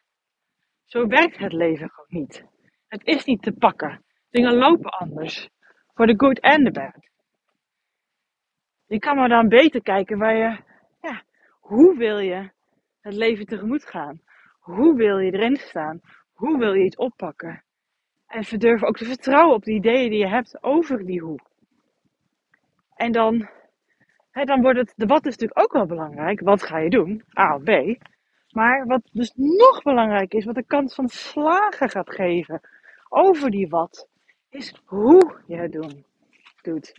Zo 0.85 1.07
werkt 1.07 1.37
het 1.37 1.53
leven 1.53 1.89
gewoon 1.89 2.21
niet. 2.21 2.45
Het 2.87 3.05
is 3.05 3.25
niet 3.25 3.41
te 3.41 3.51
pakken. 3.51 4.05
Dingen 4.29 4.55
lopen 4.55 4.89
anders. 4.89 5.49
Voor 5.93 6.07
de 6.07 6.13
good 6.17 6.39
en 6.39 6.63
de 6.63 6.71
bad. 6.71 7.09
Je 8.85 8.99
kan 8.99 9.15
maar 9.15 9.29
dan 9.29 9.47
beter 9.47 9.81
kijken 9.81 10.17
waar 10.17 10.35
je, 10.35 10.63
ja, 11.01 11.23
hoe 11.59 11.97
wil 11.97 12.19
je 12.19 12.51
het 12.99 13.13
leven 13.13 13.45
tegemoet 13.45 13.85
gaan? 13.85 14.21
Hoe 14.59 14.95
wil 14.95 15.17
je 15.17 15.31
erin 15.31 15.55
staan? 15.55 15.99
Hoe 16.33 16.57
wil 16.57 16.73
je 16.73 16.83
iets 16.83 16.95
oppakken? 16.95 17.63
En 18.27 18.43
verdurf 18.43 18.83
ook 18.83 18.97
te 18.97 19.05
vertrouwen 19.05 19.55
op 19.55 19.63
de 19.63 19.71
ideeën 19.71 20.09
die 20.09 20.19
je 20.19 20.27
hebt 20.27 20.63
over 20.63 21.05
die 21.05 21.21
hoe. 21.21 21.39
En 22.95 23.11
dan, 23.11 23.49
hè, 24.31 24.43
dan 24.43 24.61
wordt 24.61 24.79
het, 24.79 24.93
de 24.95 25.05
wat 25.05 25.25
is 25.25 25.37
natuurlijk 25.37 25.59
ook 25.59 25.73
wel 25.73 25.85
belangrijk. 25.85 26.39
Wat 26.39 26.63
ga 26.63 26.77
je 26.77 26.89
doen? 26.89 27.23
A 27.39 27.55
of 27.55 27.63
B. 27.63 27.69
Maar 28.51 28.85
wat 28.85 29.01
dus 29.11 29.31
nog 29.35 29.81
belangrijk 29.83 30.33
is, 30.33 30.45
wat 30.45 30.55
de 30.55 30.65
kans 30.65 30.95
van 30.95 31.09
slagen 31.09 31.89
gaat 31.89 32.13
geven 32.13 32.61
over 33.09 33.51
die 33.51 33.67
wat, 33.67 34.07
is 34.49 34.73
hoe 34.85 35.41
je 35.47 35.55
het 35.55 35.71
doen, 35.71 36.05
doet. 36.61 36.93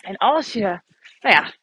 En 0.00 0.16
als 0.16 0.52
je, 0.52 0.80
nou 1.20 1.34
ja, 1.34 1.54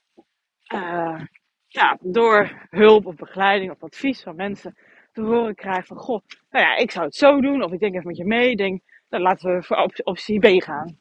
uh, 0.74 1.25
ja, 1.67 1.98
door 2.01 2.67
hulp 2.69 3.05
of 3.05 3.15
begeleiding 3.15 3.72
of 3.72 3.83
advies 3.83 4.24
van 4.24 4.36
mensen 4.36 4.77
te 5.13 5.22
horen 5.22 5.55
krijgt 5.55 5.88
van, 5.88 5.98
goh, 5.98 6.22
nou 6.51 6.65
ja, 6.65 6.75
ik 6.75 6.91
zou 6.91 7.05
het 7.05 7.15
zo 7.15 7.41
doen, 7.41 7.63
of 7.63 7.72
ik 7.72 7.79
denk 7.79 7.93
even 7.93 8.08
met 8.08 8.17
je 8.17 8.25
mee, 8.25 8.55
denk, 8.55 8.82
dan 9.10 9.22
laten 9.22 9.55
we 9.55 9.63
voor 9.63 9.91
optie 10.03 10.39
B 10.39 10.63
gaan. 10.63 10.98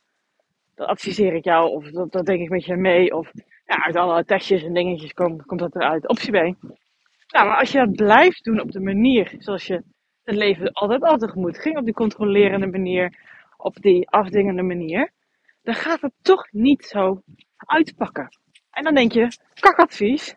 Dat 0.75 0.89
adviseer 0.89 1.35
ik 1.35 1.45
jou, 1.45 1.71
of 1.71 1.91
dat, 1.91 2.27
denk 2.27 2.41
ik 2.41 2.49
met 2.49 2.65
je 2.65 2.77
mee, 2.77 3.17
of 3.17 3.31
ja, 3.67 3.85
uit 3.85 3.97
alle 3.97 4.25
testjes 4.25 4.63
en 4.63 4.75
dingetjes 4.75 5.13
komt, 5.13 5.47
komt 5.47 5.61
dat 5.61 5.75
eruit. 5.75 6.09
Optie 6.09 6.31
B. 6.31 6.35
Nou, 7.33 7.47
maar 7.47 7.59
als 7.59 7.73
je 7.73 7.79
dat 7.79 7.93
blijft 7.93 8.45
doen 8.45 8.61
op 8.61 8.73
de 8.73 8.81
manier 8.81 9.35
zoals 9.39 9.67
je 9.67 9.83
het 10.23 10.35
leven 10.35 10.73
altijd 10.73 11.03
al 11.03 11.17
tegemoet 11.17 11.59
ging, 11.59 11.79
op 11.79 11.85
die 11.85 11.95
controlerende 11.95 12.67
manier, 12.67 13.19
op 13.57 13.77
die 13.77 14.11
afdingende 14.11 14.63
manier, 14.63 15.13
dan 15.63 15.75
gaat 15.75 16.01
het 16.01 16.13
toch 16.23 16.53
niet 16.53 16.85
zo 16.85 17.23
uitpakken. 17.57 18.29
En 18.71 18.85
dan 18.85 18.95
denk 18.95 19.13
je, 19.13 19.29
kakadvies, 19.55 20.37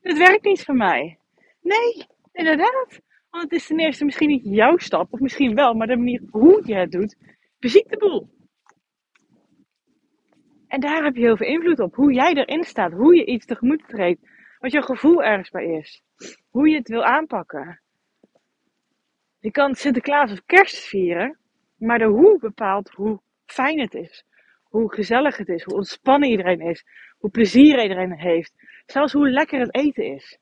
dit 0.00 0.18
werkt 0.28 0.44
niet 0.44 0.64
voor 0.64 0.74
mij. 0.74 1.18
Nee, 1.60 2.06
inderdaad. 2.32 3.00
Want 3.30 3.44
het 3.44 3.52
is 3.52 3.66
ten 3.66 3.78
eerste 3.78 4.04
misschien 4.04 4.28
niet 4.28 4.44
jouw 4.44 4.76
stap, 4.76 5.12
of 5.12 5.20
misschien 5.20 5.54
wel, 5.54 5.74
maar 5.74 5.86
de 5.86 5.96
manier 5.96 6.22
hoe 6.30 6.62
je 6.66 6.74
het 6.74 6.90
doet, 6.90 7.16
beziekt 7.58 7.90
de 7.90 7.96
boel. 7.96 8.30
En 10.66 10.80
daar 10.80 11.04
heb 11.04 11.14
je 11.14 11.22
heel 11.22 11.36
veel 11.36 11.46
invloed 11.46 11.80
op. 11.80 11.94
Hoe 11.94 12.12
jij 12.12 12.34
erin 12.34 12.64
staat, 12.64 12.92
hoe 12.92 13.16
je 13.16 13.24
iets 13.24 13.46
tegemoet 13.46 13.88
treedt, 13.88 14.20
wat 14.58 14.72
je 14.72 14.82
gevoel 14.82 15.22
ergens 15.22 15.50
bij 15.50 15.66
is, 15.66 16.02
hoe 16.50 16.68
je 16.68 16.76
het 16.76 16.88
wil 16.88 17.04
aanpakken. 17.04 17.80
Je 19.38 19.50
kan 19.50 19.74
Sinterklaas 19.74 20.32
of 20.32 20.44
kerst 20.44 20.78
vieren, 20.88 21.38
maar 21.76 21.98
de 21.98 22.04
hoe 22.04 22.38
bepaalt 22.38 22.90
hoe 22.90 23.20
fijn 23.46 23.80
het 23.80 23.94
is. 23.94 24.24
Hoe 24.62 24.94
gezellig 24.94 25.36
het 25.36 25.48
is, 25.48 25.62
hoe 25.62 25.74
ontspannen 25.74 26.28
iedereen 26.28 26.60
is, 26.60 26.84
hoe 27.18 27.30
plezier 27.30 27.82
iedereen 27.82 28.18
heeft. 28.18 28.52
Zelfs 28.86 29.12
hoe 29.12 29.30
lekker 29.30 29.60
het 29.60 29.74
eten 29.74 30.04
is. 30.04 30.38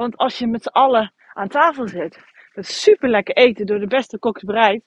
Want 0.00 0.16
als 0.16 0.38
je 0.38 0.46
met 0.46 0.62
z'n 0.62 0.68
allen 0.68 1.12
aan 1.32 1.48
tafel 1.48 1.88
zit, 1.88 2.18
met 2.54 2.66
super 2.66 3.08
lekker 3.08 3.34
eten 3.36 3.66
door 3.66 3.78
de 3.78 3.86
beste 3.86 4.18
koks 4.18 4.42
bereid, 4.42 4.84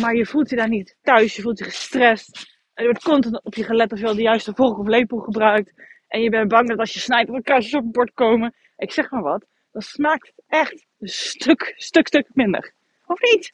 maar 0.00 0.14
je 0.14 0.26
voelt 0.26 0.50
je 0.50 0.56
daar 0.56 0.68
niet 0.68 0.96
thuis, 1.02 1.36
je 1.36 1.42
voelt 1.42 1.58
je 1.58 1.64
gestrest. 1.64 2.36
En 2.74 2.84
er 2.84 2.84
wordt 2.84 3.02
continu 3.02 3.38
op 3.42 3.54
je 3.54 3.64
gelet 3.64 3.92
of 3.92 3.98
je 3.98 4.04
wel 4.04 4.14
de 4.14 4.22
juiste 4.22 4.54
vork 4.54 4.78
of 4.78 4.86
lepel 4.86 5.18
gebruikt. 5.18 5.72
En 6.08 6.22
je 6.22 6.30
bent 6.30 6.48
bang 6.48 6.68
dat 6.68 6.78
als 6.78 6.92
je 6.92 7.00
snijdt, 7.00 7.30
er 7.30 7.42
kastjes 7.42 7.74
op 7.74 7.82
het 7.82 7.92
bord 7.92 8.12
komen. 8.12 8.54
Ik 8.76 8.92
zeg 8.92 9.10
maar 9.10 9.22
wat, 9.22 9.46
dan 9.72 9.82
smaakt 9.82 10.26
het 10.26 10.44
echt 10.46 10.86
een 10.98 11.08
stuk, 11.08 11.72
stuk, 11.76 12.06
stuk 12.06 12.28
minder. 12.32 12.72
Of 13.06 13.20
niet? 13.20 13.52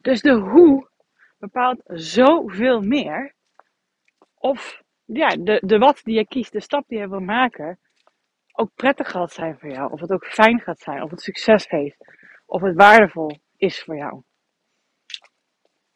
Dus 0.00 0.20
de 0.20 0.32
hoe 0.32 0.88
bepaalt 1.38 1.80
zoveel 1.86 2.80
meer. 2.80 3.34
Of 4.34 4.82
ja, 5.04 5.28
de, 5.28 5.62
de 5.64 5.78
wat 5.78 6.00
die 6.04 6.14
je 6.14 6.26
kiest, 6.26 6.52
de 6.52 6.60
stap 6.60 6.84
die 6.88 6.98
je 6.98 7.08
wil 7.08 7.20
maken, 7.20 7.78
ook 8.52 8.70
prettig 8.74 9.10
gaat 9.10 9.32
zijn 9.32 9.58
voor 9.58 9.68
jou. 9.68 9.92
Of 9.92 10.00
het 10.00 10.12
ook 10.12 10.26
fijn 10.26 10.60
gaat 10.60 10.80
zijn. 10.80 11.02
Of 11.02 11.10
het 11.10 11.20
succes 11.20 11.68
heeft. 11.68 11.96
Of 12.46 12.62
het 12.62 12.76
waardevol 12.76 13.38
is 13.56 13.82
voor 13.82 13.96
jou. 13.96 14.22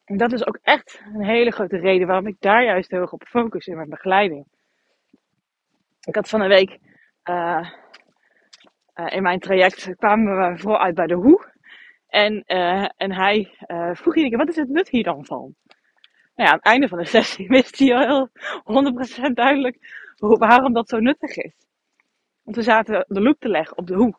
En 0.05 0.17
dat 0.17 0.33
is 0.33 0.47
ook 0.47 0.59
echt 0.63 1.03
een 1.15 1.25
hele 1.25 1.51
grote 1.51 1.77
reden 1.77 2.07
waarom 2.07 2.27
ik 2.27 2.37
daar 2.39 2.65
juist 2.65 2.91
heel 2.91 3.01
erg 3.01 3.13
op 3.13 3.23
focus 3.23 3.67
in 3.67 3.77
mijn 3.77 3.89
begeleiding. 3.89 4.47
Ik 6.01 6.15
had 6.15 6.29
van 6.29 6.41
een 6.41 6.49
week 6.49 6.79
uh, 7.25 7.71
uh, 8.95 9.07
in 9.07 9.23
mijn 9.23 9.39
traject 9.39 9.97
kwamen 9.97 10.53
we 10.53 10.59
vooral 10.59 10.81
uit 10.81 10.95
bij 10.95 11.07
de 11.07 11.15
hoe. 11.15 11.55
En, 12.09 12.45
uh, 12.47 12.89
en 12.97 13.13
hij 13.13 13.57
vroeg 13.93 14.17
iedere 14.17 14.37
wat 14.37 14.49
is 14.49 14.57
het 14.57 14.69
nut 14.69 14.89
hier 14.89 15.03
dan 15.03 15.25
van? 15.25 15.55
Nou 16.35 16.49
ja, 16.49 16.51
aan 16.51 16.57
het 16.57 16.65
einde 16.65 16.89
van 16.89 16.99
de 16.99 17.05
sessie 17.05 17.49
wist 17.59 17.79
hij 17.79 17.95
al 17.95 18.31
heel 18.65 19.29
100% 19.31 19.33
duidelijk 19.33 19.77
waarom 20.19 20.73
dat 20.73 20.89
zo 20.89 20.99
nuttig 20.99 21.37
is. 21.37 21.66
Want 22.47 22.59
we 22.59 22.63
zaten 22.63 23.05
de 23.09 23.21
loop 23.21 23.39
te 23.39 23.49
leggen 23.49 23.79
op 23.79 23.87
de 23.87 23.95
hoe. 23.95 24.15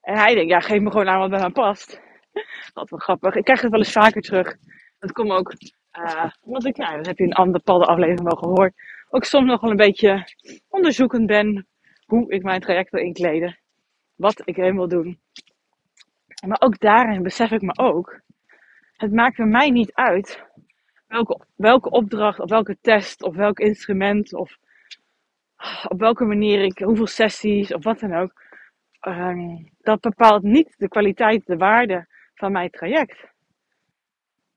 En 0.00 0.16
hij 0.16 0.34
denkt, 0.34 0.50
ja, 0.50 0.60
geef 0.60 0.80
me 0.80 0.90
gewoon 0.90 1.08
aan 1.08 1.18
wat 1.18 1.30
bij 1.30 1.40
hem 1.40 1.52
past. 1.52 2.00
Wat 2.74 2.90
wel 2.90 2.98
grappig. 2.98 3.34
Ik 3.34 3.44
krijg 3.44 3.60
het 3.60 3.70
wel 3.70 3.80
eens 3.80 3.92
vaker 3.92 4.22
terug. 4.22 4.56
Dat 4.98 5.12
komt 5.12 5.30
ook, 5.30 5.54
uh, 5.98 6.30
omdat 6.40 6.64
ik, 6.64 6.76
ja, 6.76 6.96
dat 6.96 7.06
heb 7.06 7.18
je 7.18 7.24
in 7.24 7.30
een 7.30 7.36
andere 7.36 7.64
aflevering 7.64 8.22
wel 8.22 8.36
gehoord. 8.36 8.74
Ook 9.10 9.24
soms 9.24 9.46
nog 9.46 9.60
wel 9.60 9.70
een 9.70 9.76
beetje 9.76 10.24
onderzoekend 10.68 11.26
ben 11.26 11.66
hoe 12.06 12.32
ik 12.32 12.42
mijn 12.42 12.60
traject 12.60 12.90
wil 12.90 13.02
inkleden. 13.02 13.58
Wat 14.14 14.42
ik 14.44 14.56
erin 14.56 14.76
wil 14.76 14.88
doen. 14.88 15.20
Maar 16.46 16.60
ook 16.60 16.78
daarin 16.78 17.22
besef 17.22 17.50
ik 17.50 17.62
me 17.62 17.78
ook, 17.78 18.20
het 18.92 19.12
maakt 19.12 19.36
bij 19.36 19.46
mij 19.46 19.70
niet 19.70 19.92
uit 19.92 20.44
welke, 21.06 21.46
welke 21.56 21.90
opdracht 21.90 22.40
of 22.40 22.50
welke 22.50 22.78
test 22.80 23.22
of 23.22 23.36
welk 23.36 23.58
instrument 23.58 24.34
of 24.34 24.58
op 25.88 26.00
welke 26.00 26.24
manier 26.24 26.62
ik, 26.62 26.78
hoeveel 26.78 27.06
sessies 27.06 27.74
of 27.74 27.84
wat 27.84 28.00
dan 28.00 28.14
ook. 28.14 28.46
Um, 29.00 29.70
dat 29.80 30.00
bepaalt 30.00 30.42
niet 30.42 30.74
de 30.76 30.88
kwaliteit, 30.88 31.46
de 31.46 31.56
waarde 31.56 32.06
van 32.34 32.52
mijn 32.52 32.70
traject. 32.70 33.32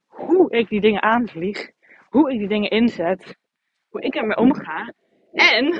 Hoe 0.06 0.50
ik 0.50 0.68
die 0.68 0.80
dingen 0.80 1.02
aanvlieg, 1.02 1.70
hoe 2.08 2.32
ik 2.32 2.38
die 2.38 2.48
dingen 2.48 2.70
inzet, 2.70 3.36
hoe 3.88 4.00
ik 4.00 4.14
ermee 4.14 4.36
omga. 4.36 4.92
En 5.32 5.74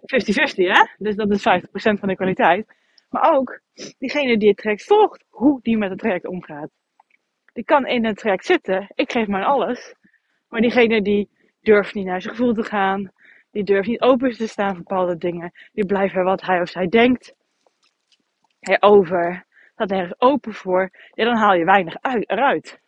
50-50 0.00 0.06
hè, 0.54 0.86
dus 0.96 1.16
dat 1.16 1.30
is 1.30 1.40
50% 1.40 1.98
van 1.98 2.08
de 2.08 2.16
kwaliteit. 2.16 2.76
Maar 3.10 3.34
ook 3.34 3.60
diegene 3.98 4.38
die 4.38 4.48
het 4.48 4.56
traject 4.56 4.84
volgt, 4.84 5.24
hoe 5.28 5.60
die 5.62 5.76
met 5.76 5.90
het 5.90 5.98
traject 5.98 6.26
omgaat. 6.26 6.70
Die 7.52 7.64
kan 7.64 7.86
in 7.86 8.04
het 8.04 8.16
traject 8.16 8.44
zitten, 8.44 8.92
ik 8.94 9.12
geef 9.12 9.26
maar 9.26 9.44
alles. 9.44 9.94
Maar 10.48 10.60
diegene 10.60 11.02
die 11.02 11.28
durft 11.60 11.94
niet 11.94 12.06
naar 12.06 12.22
zijn 12.22 12.34
gevoel 12.34 12.54
te 12.54 12.62
gaan, 12.62 13.12
die 13.50 13.64
durft 13.64 13.88
niet 13.88 14.00
open 14.00 14.30
te 14.30 14.48
staan 14.48 14.74
voor 14.74 14.84
bepaalde 14.84 15.16
dingen, 15.16 15.52
die 15.72 15.86
blijft 15.86 16.14
bij 16.14 16.22
wat 16.22 16.42
hij 16.42 16.60
of 16.60 16.68
zij 16.68 16.86
denkt 16.86 17.34
over, 18.80 19.46
staat 19.72 19.88
nergens 19.88 20.20
open 20.20 20.54
voor, 20.54 20.90
dan 21.14 21.36
haal 21.36 21.54
je 21.54 21.64
weinig 21.64 21.96
uit, 22.00 22.30
eruit. 22.30 22.80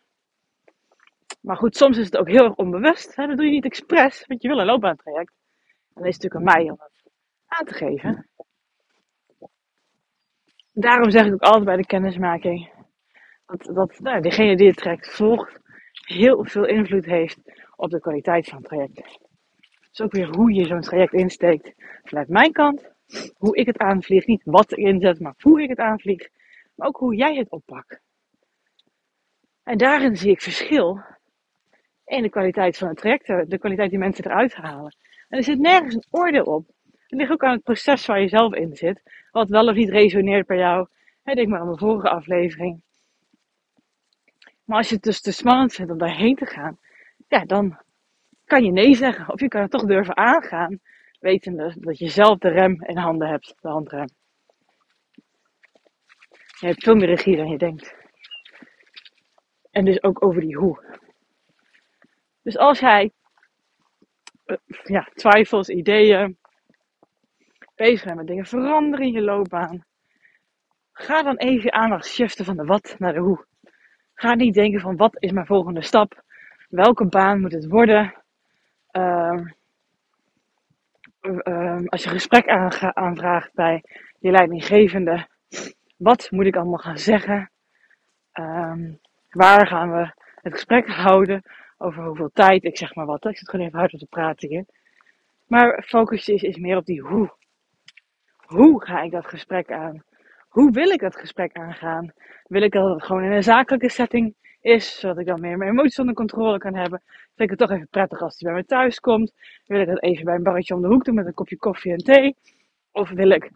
Maar 1.41 1.57
goed, 1.57 1.75
soms 1.75 1.97
is 1.97 2.05
het 2.05 2.17
ook 2.17 2.29
heel 2.29 2.43
erg 2.43 2.55
onbewust. 2.55 3.15
Dat 3.15 3.37
doe 3.37 3.45
je 3.45 3.51
niet 3.51 3.65
expres, 3.65 4.25
want 4.27 4.41
je 4.41 4.47
wil 4.47 4.59
een 4.59 4.65
loopbaantraject. 4.65 5.33
En 5.67 6.01
dan 6.01 6.05
is 6.05 6.17
natuurlijk 6.17 6.35
aan 6.35 6.57
mij 6.57 6.69
om 6.69 6.77
dat 6.77 7.11
aan 7.47 7.65
te 7.65 7.73
geven. 7.73 8.29
Daarom 10.73 11.09
zeg 11.09 11.25
ik 11.25 11.33
ook 11.33 11.41
altijd 11.41 11.65
bij 11.65 11.75
de 11.75 11.85
kennismaking 11.85 12.71
dat, 13.45 13.75
dat 13.75 13.99
nou, 13.99 14.21
degene 14.21 14.57
die 14.57 14.67
het 14.67 14.77
traject 14.77 15.15
volgt 15.15 15.59
heel 15.91 16.45
veel 16.45 16.65
invloed 16.65 17.05
heeft 17.05 17.39
op 17.75 17.89
de 17.89 17.99
kwaliteit 17.99 18.47
van 18.47 18.57
het 18.57 18.67
traject. 18.67 19.29
Dus 19.91 20.01
ook 20.01 20.11
weer 20.11 20.35
hoe 20.35 20.53
je 20.53 20.65
zo'n 20.65 20.81
traject 20.81 21.13
insteekt 21.13 21.73
vanuit 22.03 22.27
mijn 22.27 22.51
kant 22.51 22.91
hoe 23.37 23.55
ik 23.55 23.65
het 23.65 23.77
aanvlieg. 23.77 24.25
Niet 24.25 24.41
wat 24.45 24.71
ik 24.71 24.77
inzet, 24.77 25.19
maar 25.19 25.33
hoe 25.37 25.61
ik 25.61 25.69
het 25.69 25.79
aanvlieg. 25.79 26.29
Maar 26.75 26.87
ook 26.87 26.97
hoe 26.97 27.15
jij 27.15 27.35
het 27.35 27.49
oppakt. 27.49 28.01
En 29.63 29.77
daarin 29.77 30.15
zie 30.17 30.31
ik 30.31 30.41
verschil 30.41 31.01
in 32.05 32.21
de 32.21 32.29
kwaliteit 32.29 32.77
van 32.77 32.87
het 32.87 32.97
traject, 32.97 33.27
de 33.49 33.57
kwaliteit 33.57 33.89
die 33.89 33.99
mensen 33.99 34.25
eruit 34.25 34.53
halen. 34.53 34.95
En 35.27 35.37
er 35.37 35.43
zit 35.43 35.59
nergens 35.59 35.95
een 35.95 36.05
oordeel 36.09 36.43
op. 36.43 36.67
Het 36.91 37.19
ligt 37.19 37.31
ook 37.31 37.43
aan 37.43 37.53
het 37.53 37.63
proces 37.63 38.05
waar 38.05 38.21
je 38.21 38.27
zelf 38.27 38.53
in 38.53 38.75
zit. 38.75 39.01
Wat 39.31 39.49
wel 39.49 39.67
of 39.67 39.75
niet 39.75 39.89
resoneert 39.89 40.47
bij 40.47 40.57
jou. 40.57 40.87
Denk 41.23 41.47
maar 41.47 41.59
aan 41.59 41.65
mijn 41.65 41.77
vorige 41.77 42.09
aflevering. 42.09 42.81
Maar 44.63 44.77
als 44.77 44.89
je 44.89 44.95
het 44.95 45.03
dus 45.03 45.21
te 45.21 45.31
spannend 45.31 45.73
vindt 45.73 45.91
om 45.91 45.97
daarheen 45.97 46.35
te 46.35 46.45
gaan, 46.45 46.79
ja, 47.27 47.45
dan 47.45 47.79
kan 48.51 48.63
je 48.63 48.71
nee 48.71 48.95
zeggen. 48.95 49.29
Of 49.33 49.39
je 49.39 49.47
kan 49.47 49.61
het 49.61 49.71
toch 49.71 49.85
durven 49.85 50.17
aangaan 50.17 50.79
wetende 51.19 51.75
dat 51.79 51.97
je 51.97 52.07
zelf 52.09 52.37
de 52.37 52.49
rem 52.49 52.83
in 52.83 52.97
handen 52.97 53.27
hebt, 53.27 53.55
de 53.61 53.67
handrem. 53.67 54.07
Je 56.59 56.67
hebt 56.67 56.83
veel 56.83 56.95
meer 56.95 57.07
regie 57.07 57.35
dan 57.35 57.47
je 57.47 57.57
denkt. 57.57 57.95
En 59.71 59.85
dus 59.85 60.03
ook 60.03 60.25
over 60.25 60.41
die 60.41 60.57
hoe. 60.57 60.99
Dus 62.43 62.57
als 62.57 62.79
jij 62.79 63.11
uh, 64.45 64.57
ja, 64.83 65.09
twijfels, 65.13 65.69
ideeën, 65.69 66.37
bezig 67.75 68.03
bent 68.03 68.17
met 68.17 68.27
dingen 68.27 68.45
veranderen 68.45 69.05
in 69.05 69.13
je 69.13 69.21
loopbaan, 69.21 69.85
ga 70.93 71.23
dan 71.23 71.37
even 71.37 71.63
je 71.63 71.71
aandacht 71.71 72.05
shiften 72.05 72.45
van 72.45 72.57
de 72.57 72.65
wat 72.65 72.95
naar 72.97 73.13
de 73.13 73.19
hoe. 73.19 73.45
Ga 74.13 74.35
niet 74.35 74.53
denken 74.53 74.79
van 74.79 74.95
wat 74.95 75.15
is 75.19 75.31
mijn 75.31 75.45
volgende 75.45 75.81
stap, 75.81 76.23
welke 76.69 77.05
baan 77.05 77.41
moet 77.41 77.51
het 77.51 77.67
worden. 77.67 78.20
Uh, 78.91 79.41
uh, 81.21 81.81
als 81.85 82.03
je 82.03 82.09
gesprek 82.09 82.47
aanvraagt 82.93 83.53
bij 83.53 83.83
je 84.19 84.31
leidinggevende, 84.31 85.27
wat 85.97 86.31
moet 86.31 86.45
ik 86.45 86.55
allemaal 86.55 86.77
gaan 86.77 86.97
zeggen? 86.97 87.51
Um, 88.33 88.99
waar 89.29 89.67
gaan 89.67 89.91
we 89.91 90.13
het 90.41 90.53
gesprek 90.53 90.87
houden? 90.87 91.43
Over 91.77 92.03
hoeveel 92.03 92.31
tijd? 92.33 92.63
Ik 92.63 92.77
zeg 92.77 92.95
maar 92.95 93.05
wat. 93.05 93.25
Ik 93.25 93.37
zit 93.37 93.49
gewoon 93.49 93.65
even 93.65 93.79
hard 93.79 93.93
op 93.93 93.99
te 93.99 94.05
praten 94.05 94.49
hier. 94.49 94.65
Maar 95.47 95.83
focus 95.83 96.27
is, 96.29 96.41
is 96.41 96.57
meer 96.57 96.77
op 96.77 96.85
die 96.85 97.01
hoe. 97.01 97.31
Hoe 98.37 98.85
ga 98.85 99.01
ik 99.01 99.11
dat 99.11 99.25
gesprek 99.25 99.71
aan? 99.71 100.03
hoe 100.51 100.71
wil 100.71 100.89
ik 100.89 100.99
dat 100.99 101.15
gesprek 101.15 101.57
aangaan? 101.57 102.13
Wil 102.47 102.61
ik 102.61 102.71
dat 102.71 102.93
het 102.93 103.03
gewoon 103.03 103.23
in 103.23 103.31
een 103.31 103.43
zakelijke 103.43 103.89
setting 103.89 104.35
is, 104.61 104.99
zodat 104.99 105.17
ik 105.17 105.25
dan 105.25 105.41
meer 105.41 105.57
mijn 105.57 105.71
emoties 105.71 105.99
onder 105.99 106.15
controle 106.15 106.57
kan 106.57 106.75
hebben? 106.75 107.01
Vind 107.07 107.51
ik 107.51 107.59
het 107.59 107.59
toch 107.59 107.71
even 107.71 107.87
prettig 107.89 108.21
als 108.21 108.39
hij 108.39 108.51
bij 108.51 108.61
me 108.61 108.67
thuis 108.67 108.99
komt? 108.99 109.33
Wil 109.65 109.79
ik 109.79 109.87
dat 109.87 110.01
even 110.01 110.25
bij 110.25 110.35
een 110.35 110.43
barretje 110.43 110.75
om 110.75 110.81
de 110.81 110.87
hoek 110.87 111.05
doen 111.05 111.15
met 111.15 111.25
een 111.25 111.33
kopje 111.33 111.57
koffie 111.57 111.91
en 111.91 112.03
thee? 112.03 112.35
Of 112.91 113.09
wil 113.09 113.29
ik 113.29 113.51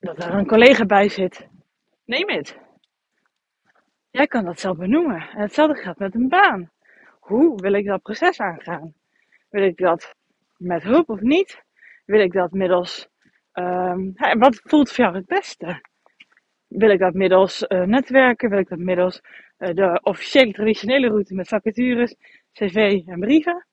dat 0.00 0.24
er 0.24 0.34
een 0.34 0.46
collega 0.46 0.84
bij 0.84 1.08
zit? 1.08 1.48
Neem 2.04 2.28
het. 2.28 2.58
Jij 4.10 4.26
kan 4.26 4.44
dat 4.44 4.60
zelf 4.60 4.76
benoemen. 4.76 5.20
En 5.20 5.40
hetzelfde 5.40 5.82
geldt 5.82 5.98
met 5.98 6.14
een 6.14 6.28
baan. 6.28 6.70
Hoe 7.20 7.60
wil 7.60 7.72
ik 7.72 7.86
dat 7.86 8.02
proces 8.02 8.40
aangaan? 8.40 8.94
Wil 9.50 9.62
ik 9.62 9.76
dat 9.76 10.14
met 10.56 10.82
hulp 10.82 11.08
of 11.08 11.20
niet? 11.20 11.62
Wil 12.04 12.20
ik 12.20 12.32
dat 12.32 12.52
middels. 12.52 13.08
Um, 13.52 14.14
wat 14.38 14.60
voelt 14.64 14.90
voor 14.90 15.04
jou 15.04 15.16
het 15.16 15.26
beste? 15.26 15.80
Wil 16.68 16.90
ik 16.90 16.98
dat 16.98 17.14
middels 17.14 17.64
uh, 17.68 17.82
netwerken? 17.82 18.50
Wil 18.50 18.58
ik 18.58 18.68
dat 18.68 18.78
middels 18.78 19.20
de 19.56 20.00
officiële 20.02 20.52
traditionele 20.52 21.08
route 21.08 21.34
met 21.34 21.48
vacatures, 21.48 22.14
cv 22.52 23.02
en 23.06 23.20
brieven? 23.20 23.66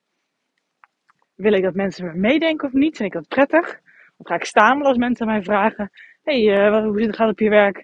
Wil 1.36 1.54
ik 1.54 1.64
dat 1.64 1.74
mensen 1.74 2.06
me 2.06 2.14
meedenken 2.14 2.68
of 2.68 2.74
niet? 2.74 2.98
Vind 2.98 3.14
ik 3.14 3.20
dat 3.20 3.28
prettig? 3.28 3.82
Of 4.18 4.28
ga 4.28 4.36
ik 4.36 4.46
staan 4.46 4.82
als 4.82 4.98
mensen 4.98 5.26
mij 5.28 5.44
vragen: 5.44 5.92
hey, 6.24 6.42
uh, 6.42 6.84
hoe 6.84 7.04
gaat 7.04 7.18
het 7.18 7.30
op 7.30 7.40
je 7.40 7.50
werk? 7.50 7.78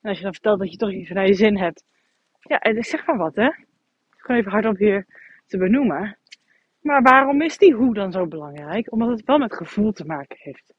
En 0.00 0.08
als 0.08 0.16
je 0.16 0.24
dan 0.24 0.32
vertelt 0.32 0.58
dat 0.58 0.70
je 0.70 0.76
toch 0.76 0.92
iets 0.92 1.10
naar 1.10 1.26
je 1.26 1.34
zin 1.34 1.58
hebt. 1.58 1.84
Ja, 2.40 2.82
zeg 2.82 3.06
maar 3.06 3.16
wat, 3.16 3.34
hè? 3.34 3.50
Gewoon 4.10 4.40
even 4.40 4.52
hardop 4.52 4.76
hier 4.76 5.06
te 5.46 5.58
benoemen. 5.58 6.18
Maar 6.80 7.02
waarom 7.02 7.42
is 7.42 7.58
die 7.58 7.74
hoe 7.74 7.94
dan 7.94 8.12
zo 8.12 8.26
belangrijk? 8.26 8.92
Omdat 8.92 9.08
het 9.08 9.24
wel 9.24 9.38
met 9.38 9.54
gevoel 9.54 9.92
te 9.92 10.04
maken 10.04 10.36
heeft. 10.40 10.74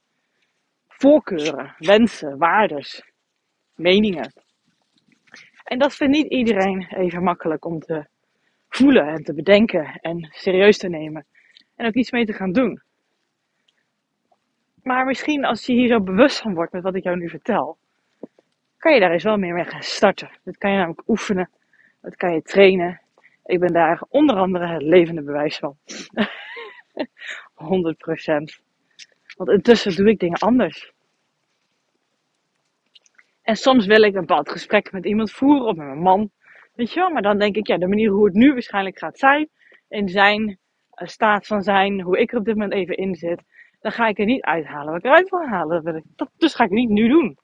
Voorkeuren, 0.88 1.76
wensen, 1.78 2.38
waardes, 2.38 3.12
meningen. 3.76 4.32
En 5.68 5.80
dat 5.80 5.96
vindt 5.96 6.16
niet 6.16 6.32
iedereen 6.32 6.88
even 6.90 7.24
makkelijk 7.24 7.66
om 7.66 7.80
te 7.80 8.06
voelen 8.70 9.08
en 9.08 9.24
te 9.24 9.34
bedenken 9.34 10.00
en 10.02 10.30
serieus 10.32 10.78
te 10.78 10.90
nemen. 10.90 11.26
En 11.76 11.86
ook 11.86 11.94
iets 11.94 12.12
mee 12.12 12.26
te 12.26 12.34
gaan 12.34 12.52
doen. 12.52 12.82
Maar 14.84 15.06
misschien 15.06 15.46
als 15.46 15.66
je 15.66 15.74
hier 15.74 15.88
zo 15.88 16.02
bewust 16.02 16.42
van 16.42 16.54
wordt 16.54 16.72
met 16.72 16.84
wat 16.84 16.96
ik 16.96 17.04
jou 17.04 17.18
nu 17.18 17.30
vertel, 17.30 17.78
kan 18.78 18.94
je 18.94 19.00
daar 19.00 19.12
eens 19.12 19.24
wel 19.24 19.38
meer 19.38 19.54
mee 19.54 19.66
gaan 19.66 19.84
starten. 19.84 20.30
Dat 20.44 20.58
kan 20.58 20.72
je 20.72 20.78
namelijk 20.78 21.08
oefenen, 21.08 21.50
dat 22.02 22.16
kan 22.16 22.34
je 22.34 22.42
trainen 22.42 23.02
ik 23.48 23.60
ben 23.60 23.74
daar 23.74 24.04
onder 24.10 24.36
andere 24.36 24.68
het 24.68 24.82
levende 24.82 25.22
bewijs 25.22 25.58
van. 25.58 25.78
100%. 27.56 28.64
Want 29.36 29.50
intussen 29.50 29.96
doe 29.96 30.10
ik 30.10 30.20
dingen 30.20 30.40
anders. 30.40 30.94
En 33.48 33.56
soms 33.56 33.86
wil 33.86 34.02
ik 34.02 34.14
een 34.14 34.26
bepaald 34.26 34.50
gesprek 34.50 34.92
met 34.92 35.06
iemand 35.06 35.32
voeren 35.32 35.68
of 35.68 35.76
met 35.76 35.86
mijn 35.86 36.00
man. 36.00 36.32
Weet 36.74 36.94
je 36.94 37.00
wel, 37.00 37.10
maar 37.10 37.22
dan 37.22 37.38
denk 37.38 37.56
ik, 37.56 37.68
ja, 37.68 37.78
de 37.78 37.88
manier 37.88 38.10
hoe 38.10 38.26
het 38.26 38.34
nu 38.34 38.54
waarschijnlijk 38.54 38.98
gaat 38.98 39.18
zijn, 39.18 39.50
in 39.88 40.10
zijn 40.10 40.48
uh, 40.50 41.08
staat 41.08 41.48
van 41.48 41.64
zijn, 41.64 42.02
hoe 42.02 42.20
ik 42.20 42.32
er 42.32 42.38
op 42.38 42.46
dit 42.46 42.54
moment 42.54 42.74
even 42.74 42.98
in 42.98 43.16
zit, 43.16 43.42
dan 43.80 43.92
ga 43.92 44.08
ik 44.08 44.20
er 44.20 44.26
niet 44.26 44.42
uithalen 44.42 44.88
wat 44.92 44.98
ik 44.98 45.06
eruit 45.06 45.30
wil 45.30 45.48
halen. 45.48 45.84
Dat 45.84 46.02
dat, 46.16 46.30
dus 46.38 46.56
ga 46.56 46.64
ik 46.64 46.70
niet 46.70 46.90
nu 46.90 47.08
doen. 47.08 47.38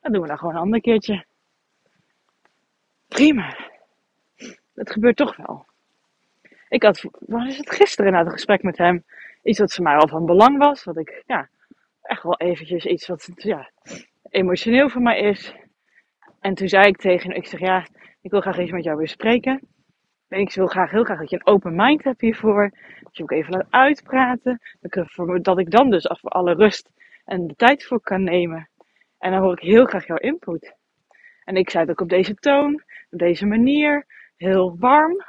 Dat 0.00 0.12
doen 0.12 0.22
we 0.22 0.28
dan 0.28 0.38
gewoon 0.38 0.54
een 0.54 0.60
ander 0.60 0.80
keertje. 0.80 1.24
Prima 3.08 3.56
het 4.74 4.90
gebeurt 4.90 5.16
toch 5.16 5.36
wel. 5.36 5.66
Ik 6.68 6.82
had, 6.82 7.04
wat 7.18 7.46
is 7.46 7.56
het 7.56 7.70
gisteren 7.70 8.12
na 8.12 8.18
het 8.18 8.32
gesprek 8.32 8.62
met 8.62 8.78
hem? 8.78 9.04
Iets 9.42 9.58
wat 9.58 9.74
voor 9.74 9.84
mij 9.84 9.96
al 9.96 10.08
van 10.08 10.26
belang 10.26 10.58
was. 10.58 10.84
Wat 10.84 10.96
ik, 10.96 11.22
ja, 11.26 11.48
echt 12.02 12.22
wel 12.22 12.36
eventjes 12.36 12.84
iets 12.84 13.06
wat, 13.06 13.30
ja, 13.34 13.70
emotioneel 14.30 14.88
voor 14.88 15.02
mij 15.02 15.20
is. 15.20 15.54
En 16.40 16.54
toen 16.54 16.68
zei 16.68 16.86
ik 16.86 16.96
tegen 16.96 17.34
ik 17.34 17.46
zeg 17.46 17.60
ja, 17.60 17.86
ik 18.20 18.30
wil 18.30 18.40
graag 18.40 18.58
eens 18.58 18.70
met 18.70 18.84
jou 18.84 18.96
weer 18.96 19.08
spreken. 19.08 19.68
En 20.28 20.40
ik 20.40 20.54
wil 20.54 20.66
graag, 20.66 20.90
heel 20.90 21.04
graag 21.04 21.18
dat 21.18 21.30
je 21.30 21.36
een 21.36 21.46
open 21.46 21.74
mind 21.74 22.04
hebt 22.04 22.20
hiervoor. 22.20 22.70
Dat 23.02 23.16
je 23.16 23.22
ook 23.22 23.30
even 23.30 23.52
laat 23.52 23.66
uitpraten. 23.70 24.60
Dat 25.42 25.58
ik 25.58 25.70
dan 25.70 25.90
dus 25.90 26.10
voor 26.20 26.30
alle 26.30 26.54
rust 26.54 26.90
en 27.24 27.46
de 27.46 27.54
tijd 27.54 27.84
voor 27.84 28.00
kan 28.00 28.22
nemen. 28.22 28.68
En 29.18 29.32
dan 29.32 29.40
hoor 29.40 29.52
ik 29.52 29.62
heel 29.62 29.84
graag 29.84 30.06
jouw 30.06 30.16
input. 30.16 30.74
En 31.44 31.56
ik 31.56 31.70
zei 31.70 31.82
het 31.82 31.92
ook 31.92 32.00
op 32.00 32.08
deze 32.08 32.34
toon, 32.34 32.82
op 33.10 33.18
deze 33.18 33.46
manier 33.46 34.06
heel 34.36 34.76
warm. 34.78 35.24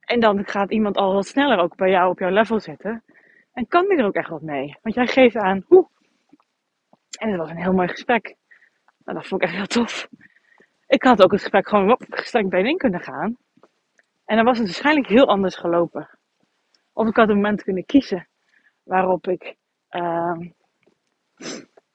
En 0.00 0.20
dan 0.20 0.46
gaat 0.46 0.70
iemand 0.72 0.96
al 0.96 1.14
wat 1.14 1.26
sneller 1.26 1.58
ook 1.58 1.76
bij 1.76 1.90
jou 1.90 2.10
op 2.10 2.18
jouw 2.18 2.30
level 2.30 2.60
zitten. 2.60 3.04
En 3.52 3.66
kan 3.66 3.88
die 3.88 3.98
er 3.98 4.04
ook 4.04 4.14
echt 4.14 4.28
wat 4.28 4.42
mee. 4.42 4.76
Want 4.82 4.94
jij 4.94 5.06
geeft 5.06 5.36
aan 5.36 5.64
hoe. 5.66 5.88
En 7.16 7.28
het 7.28 7.38
was 7.38 7.50
een 7.50 7.62
heel 7.62 7.72
mooi 7.72 7.88
gesprek. 7.88 8.36
Nou, 9.04 9.18
dat 9.18 9.26
vond 9.26 9.42
ik 9.42 9.48
echt 9.48 9.56
heel 9.56 9.66
tof. 9.66 10.08
Ik 10.86 11.02
had 11.02 11.22
ook 11.22 11.30
het 11.30 11.40
gesprek 11.40 11.68
gewoon 11.68 11.92
op 11.92 12.04
gestrekt 12.08 12.52
in 12.52 12.76
kunnen 12.76 13.00
gaan. 13.00 13.36
En 14.24 14.36
dan 14.36 14.44
was 14.44 14.58
het 14.58 14.66
waarschijnlijk 14.66 15.06
heel 15.06 15.28
anders 15.28 15.56
gelopen. 15.56 16.08
Of 16.92 17.08
ik 17.08 17.16
had 17.16 17.28
een 17.28 17.34
moment 17.34 17.62
kunnen 17.62 17.84
kiezen 17.84 18.28
waarop 18.82 19.26
ik 19.26 19.56
uh, 19.90 20.36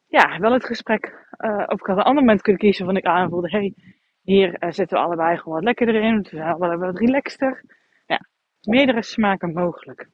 ja, 0.08 0.40
wel 0.40 0.52
het 0.52 0.66
gesprek. 0.66 1.28
Uh, 1.38 1.64
of 1.68 1.80
ik 1.80 1.86
had 1.86 1.98
een 1.98 2.04
ander 2.04 2.24
moment 2.24 2.42
kunnen 2.42 2.62
kiezen 2.62 2.86
waarvan 2.86 3.04
ik 3.04 3.10
aanvoelde: 3.10 3.50
hey, 3.50 3.74
hier 4.22 4.64
uh, 4.64 4.72
zitten 4.72 4.98
we 4.98 5.04
allebei 5.04 5.38
gewoon 5.38 5.54
wat 5.54 5.64
lekkerder 5.64 6.02
in. 6.02 6.22
We 6.22 6.30
zijn 6.30 6.54
allebei 6.54 6.78
wat 6.78 6.98
relaxter. 6.98 7.64
Ja, 8.06 8.26
meerdere 8.62 9.04
smaken 9.04 9.54
mogelijk. 9.54 10.10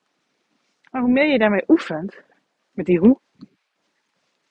Maar 0.91 1.01
hoe 1.01 1.11
meer 1.11 1.31
je 1.31 1.37
daarmee 1.37 1.63
oefent, 1.67 2.23
met 2.71 2.85
die 2.85 2.99
hoe 2.99 3.19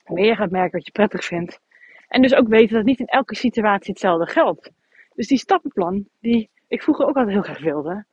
meer 0.08 0.36
gaat 0.36 0.50
merken 0.50 0.78
wat 0.78 0.86
je 0.86 0.92
prettig 0.92 1.24
vindt. 1.24 1.60
En 2.08 2.22
dus 2.22 2.34
ook 2.34 2.48
weten 2.48 2.76
dat 2.76 2.84
niet 2.84 3.00
in 3.00 3.06
elke 3.06 3.34
situatie 3.34 3.90
hetzelfde 3.90 4.26
geldt. 4.26 4.70
Dus 5.14 5.26
die 5.26 5.38
stappenplan, 5.38 6.08
die 6.20 6.50
ik 6.68 6.82
vroeger 6.82 7.06
ook 7.06 7.16
altijd 7.16 7.34
heel 7.34 7.42
graag 7.42 7.60
wilde, 7.60 8.04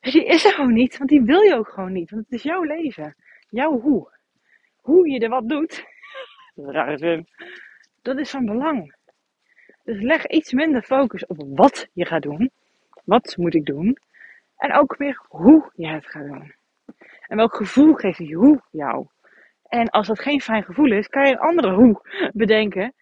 die 0.00 0.24
is 0.24 0.44
er 0.44 0.52
gewoon 0.52 0.72
niet. 0.72 0.98
Want 0.98 1.10
die 1.10 1.22
wil 1.22 1.40
je 1.40 1.56
ook 1.56 1.68
gewoon 1.68 1.92
niet. 1.92 2.10
Want 2.10 2.22
het 2.22 2.32
is 2.32 2.42
jouw 2.42 2.62
leven. 2.62 3.16
Jouw 3.48 3.80
hoe. 3.80 4.12
Hoe 4.76 5.10
je 5.10 5.18
er 5.18 5.28
wat 5.28 5.48
doet, 5.48 5.84
dat 6.54 6.66
is 6.66 6.72
rare 6.72 6.98
zin, 6.98 7.28
dat 8.02 8.18
is 8.18 8.30
van 8.30 8.44
belang. 8.44 8.94
Dus 9.84 10.00
leg 10.00 10.26
iets 10.26 10.52
minder 10.52 10.82
focus 10.82 11.26
op 11.26 11.44
wat 11.48 11.88
je 11.92 12.06
gaat 12.06 12.22
doen. 12.22 12.50
Wat 13.04 13.36
moet 13.36 13.54
ik 13.54 13.64
doen? 13.64 13.98
En 14.56 14.72
ook 14.72 14.96
weer 14.96 15.24
hoe 15.28 15.70
je 15.74 15.86
het 15.86 16.06
gaat 16.06 16.26
doen. 16.26 16.54
En 17.26 17.36
welk 17.36 17.54
gevoel 17.54 17.94
geeft 17.94 18.18
die 18.18 18.36
hoe 18.36 18.62
jou? 18.70 19.06
En 19.74 19.90
als 19.90 20.06
dat 20.06 20.20
geen 20.20 20.40
fijn 20.40 20.62
gevoel 20.62 20.92
is, 20.92 21.08
kan 21.08 21.26
je 21.26 21.32
een 21.32 21.38
andere 21.38 21.74
hoe 21.74 22.00
bedenken 22.44 22.94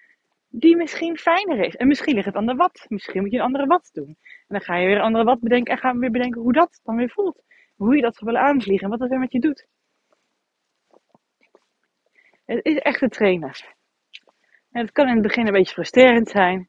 die 0.49 0.77
misschien 0.77 1.19
fijner 1.19 1.65
is. 1.65 1.77
En 1.77 1.87
misschien 1.87 2.15
ligt 2.15 2.27
het 2.27 2.35
aan 2.35 2.47
de 2.47 2.55
wat. 2.55 2.85
Misschien 2.89 3.21
moet 3.21 3.31
je 3.31 3.37
een 3.37 3.45
andere 3.45 3.67
wat 3.67 3.91
doen. 3.93 4.07
En 4.07 4.47
dan 4.47 4.61
ga 4.61 4.77
je 4.77 4.87
weer 4.87 4.97
een 4.97 5.03
andere 5.03 5.25
wat 5.25 5.41
bedenken 5.41 5.73
en 5.73 5.79
gaan 5.79 5.95
we 5.95 6.01
weer 6.01 6.11
bedenken 6.11 6.41
hoe 6.41 6.53
dat 6.53 6.81
dan 6.83 6.97
weer 6.97 7.11
voelt. 7.11 7.43
Hoe 7.77 7.97
je 7.97 8.03
dat 8.03 8.17
zou 8.17 8.31
willen 8.31 8.47
aanvliegen 8.47 8.85
en 8.85 8.91
wat 8.91 8.99
dat 8.99 9.09
weer 9.09 9.19
met 9.19 9.33
je 9.33 9.41
doet. 9.41 9.67
Het 12.45 12.65
is 12.65 12.77
echt 12.77 13.03
een 13.03 13.09
trainen. 13.09 13.53
En 14.71 14.81
het 14.81 14.93
kan 14.93 15.09
in 15.09 15.15
het 15.15 15.23
begin 15.23 15.47
een 15.47 15.53
beetje 15.53 15.75
frustrerend 15.75 16.29
zijn 16.29 16.69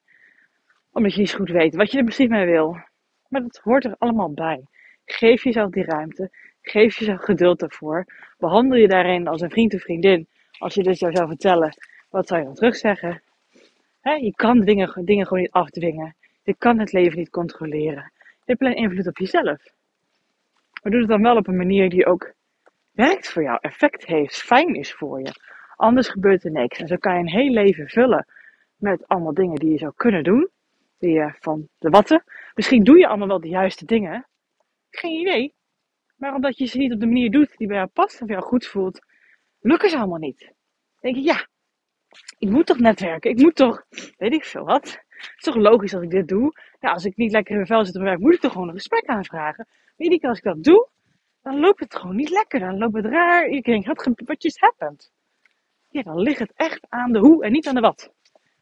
omdat 0.91 1.13
je 1.13 1.19
niet 1.19 1.33
goed 1.33 1.49
weet 1.49 1.75
wat 1.75 1.91
je 1.91 1.97
er 1.97 2.03
precies 2.03 2.27
mee 2.27 2.45
wil. 2.45 2.77
Maar 3.27 3.41
dat 3.41 3.59
hoort 3.63 3.85
er 3.85 3.95
allemaal 3.97 4.33
bij. 4.33 4.67
Geef 5.05 5.43
jezelf 5.43 5.69
die 5.69 5.83
ruimte. 5.83 6.31
Geef 6.63 6.97
jezelf 6.97 7.21
geduld 7.21 7.61
ervoor. 7.61 8.05
Behandel 8.37 8.77
je 8.77 8.87
daarin 8.87 9.27
als 9.27 9.41
een 9.41 9.49
vriend 9.49 9.73
of 9.73 9.81
vriendin. 9.81 10.27
Als 10.57 10.73
je 10.73 10.83
dit 10.83 10.97
zou 10.97 11.15
zou 11.15 11.27
vertellen, 11.27 11.73
wat 12.09 12.27
zou 12.27 12.39
je 12.39 12.45
dan 12.45 12.55
terugzeggen? 12.55 13.21
He, 14.01 14.13
je 14.13 14.35
kan 14.35 14.59
dingen, 14.59 15.05
dingen 15.05 15.27
gewoon 15.27 15.43
niet 15.43 15.51
afdwingen. 15.51 16.15
Je 16.43 16.55
kan 16.57 16.79
het 16.79 16.91
leven 16.91 17.17
niet 17.17 17.29
controleren. 17.29 18.11
Je 18.17 18.43
hebt 18.45 18.61
alleen 18.61 18.75
invloed 18.75 19.07
op 19.07 19.17
jezelf. 19.17 19.61
Maar 20.81 20.91
doe 20.91 21.01
het 21.01 21.09
dan 21.09 21.21
wel 21.21 21.35
op 21.35 21.47
een 21.47 21.57
manier 21.57 21.89
die 21.89 22.05
ook 22.05 22.33
werkt 22.91 23.31
voor 23.31 23.43
jou, 23.43 23.57
effect 23.61 24.05
heeft, 24.05 24.35
fijn 24.35 24.75
is 24.75 24.93
voor 24.93 25.19
je. 25.19 25.31
Anders 25.75 26.09
gebeurt 26.09 26.43
er 26.43 26.51
niks. 26.51 26.79
En 26.79 26.87
zo 26.87 26.95
kan 26.95 27.13
je 27.13 27.19
een 27.19 27.29
heel 27.29 27.51
leven 27.51 27.87
vullen 27.87 28.25
met 28.75 29.07
allemaal 29.07 29.33
dingen 29.33 29.59
die 29.59 29.71
je 29.71 29.77
zou 29.77 29.93
kunnen 29.95 30.23
doen 30.23 30.49
die 30.99 31.33
van 31.39 31.67
de 31.77 31.89
watten. 31.89 32.23
Misschien 32.53 32.83
doe 32.83 32.97
je 32.97 33.07
allemaal 33.07 33.27
wel 33.27 33.39
de 33.39 33.47
juiste 33.47 33.85
dingen. 33.85 34.27
Geen 34.89 35.19
idee. 35.19 35.53
Maar 36.23 36.33
omdat 36.33 36.57
je 36.57 36.65
ze 36.65 36.77
niet 36.77 36.93
op 36.93 36.99
de 36.99 37.05
manier 37.05 37.31
doet 37.31 37.57
die 37.57 37.67
bij 37.67 37.75
jou 37.75 37.89
past 37.89 38.17
voor 38.17 38.27
jou 38.27 38.41
goed 38.41 38.65
voelt, 38.65 39.05
lukken 39.59 39.89
ze 39.89 39.97
allemaal 39.97 40.19
niet. 40.19 40.39
Dan 40.39 40.53
denk 40.99 41.15
je, 41.15 41.21
ja, 41.21 41.47
ik 42.37 42.49
moet 42.49 42.65
toch 42.65 42.79
netwerken. 42.79 43.31
Ik 43.31 43.41
moet 43.41 43.55
toch, 43.55 43.85
weet 44.17 44.33
ik 44.33 44.43
veel 44.43 44.63
wat. 44.63 44.91
Het 45.09 45.33
is 45.35 45.43
toch 45.43 45.55
logisch 45.55 45.91
dat 45.91 46.01
ik 46.01 46.09
dit 46.09 46.27
doe. 46.27 46.51
Ja, 46.79 46.91
als 46.91 47.05
ik 47.05 47.15
niet 47.15 47.31
lekker 47.31 47.51
in 47.51 47.55
mijn 47.55 47.67
vel 47.67 47.85
zit 47.85 47.95
op 47.95 48.01
mijn 48.01 48.13
werk, 48.13 48.25
moet 48.25 48.33
ik 48.33 48.39
toch 48.39 48.51
gewoon 48.51 48.67
een 48.67 48.73
gesprek 48.73 49.05
aanvragen. 49.05 49.65
Maar 49.67 49.93
iedere 49.97 50.19
keer 50.19 50.29
als 50.29 50.37
ik 50.37 50.43
dat 50.43 50.63
doe, 50.63 50.89
dan 51.41 51.59
loopt 51.59 51.79
het 51.79 51.95
gewoon 51.95 52.15
niet 52.15 52.29
lekker. 52.29 52.59
Dan 52.59 52.77
loopt 52.77 52.95
het 52.95 53.05
raar. 53.05 53.49
Je 53.51 53.61
denkt, 53.61 54.25
wat 54.25 54.43
just 54.43 54.59
happened? 54.59 55.11
Ja, 55.89 56.01
dan 56.01 56.19
ligt 56.19 56.39
het 56.39 56.53
echt 56.55 56.85
aan 56.89 57.11
de 57.11 57.19
hoe 57.19 57.43
en 57.43 57.51
niet 57.51 57.67
aan 57.67 57.75
de 57.75 57.81
wat. 57.81 58.13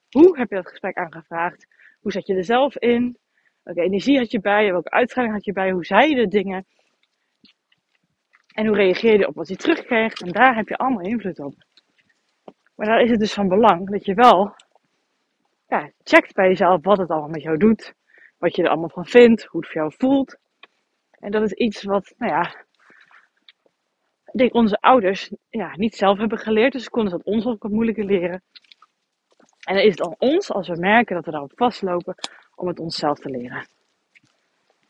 Hoe 0.09 0.37
heb 0.37 0.49
je 0.49 0.55
dat 0.55 0.67
gesprek 0.67 0.97
aangevraagd? 0.97 1.67
Hoe 1.99 2.11
zet 2.11 2.27
je 2.27 2.35
er 2.35 2.43
zelf 2.43 2.77
in? 2.77 3.17
Welke 3.63 3.81
energie 3.81 4.17
had 4.17 4.31
je 4.31 4.39
bij 4.39 4.65
je? 4.65 4.71
Welke 4.71 4.91
uitstraling 4.91 5.33
had 5.33 5.45
je 5.45 5.53
bij 5.53 5.65
je? 5.65 5.73
Hoe 5.73 5.85
zei 5.85 6.09
je 6.09 6.15
de 6.15 6.27
dingen? 6.27 6.65
En 8.53 8.67
hoe 8.67 8.75
reageer 8.75 9.19
je 9.19 9.27
op 9.27 9.35
wat 9.35 9.47
je 9.47 9.55
terugkrijgt? 9.55 10.21
En 10.21 10.31
daar 10.31 10.55
heb 10.55 10.67
je 10.67 10.77
allemaal 10.77 11.05
invloed 11.05 11.39
op. 11.39 11.53
Maar 12.75 12.87
daar 12.87 13.01
is 13.01 13.09
het 13.09 13.19
dus 13.19 13.33
van 13.33 13.47
belang 13.47 13.89
dat 13.89 14.05
je 14.05 14.13
wel 14.13 14.55
checkt 16.03 16.33
bij 16.33 16.47
jezelf 16.47 16.83
wat 16.83 16.97
het 16.97 17.09
allemaal 17.09 17.29
met 17.29 17.41
jou 17.41 17.57
doet. 17.57 17.93
Wat 18.37 18.55
je 18.55 18.63
er 18.63 18.69
allemaal 18.69 18.89
van 18.89 19.05
vindt, 19.05 19.43
hoe 19.43 19.59
het 19.59 19.69
voor 19.69 19.81
jou 19.81 19.93
voelt. 19.97 20.37
En 21.11 21.31
dat 21.31 21.41
is 21.41 21.51
iets 21.51 21.83
wat, 21.83 22.13
nou 22.17 22.31
ja, 22.31 22.65
ik 24.25 24.39
denk 24.39 24.53
onze 24.53 24.79
ouders 24.79 25.31
ja, 25.49 25.75
niet 25.75 25.95
zelf 25.95 26.17
hebben 26.17 26.37
geleerd. 26.37 26.71
Dus 26.71 26.89
konden 26.89 27.11
ze 27.11 27.17
dat 27.17 27.25
ons 27.25 27.45
ook 27.45 27.63
wat 27.63 27.71
moeilijker 27.71 28.05
leren. 28.05 28.43
En 29.61 29.75
dan 29.75 29.83
is 29.83 29.91
het 29.91 30.01
aan 30.01 30.15
ons, 30.17 30.51
als 30.51 30.67
we 30.67 30.79
merken 30.79 31.15
dat 31.15 31.25
we 31.25 31.31
daarop 31.31 31.51
vastlopen, 31.55 32.15
om 32.55 32.67
het 32.67 32.79
onszelf 32.79 33.19
te 33.19 33.29
leren. 33.29 33.67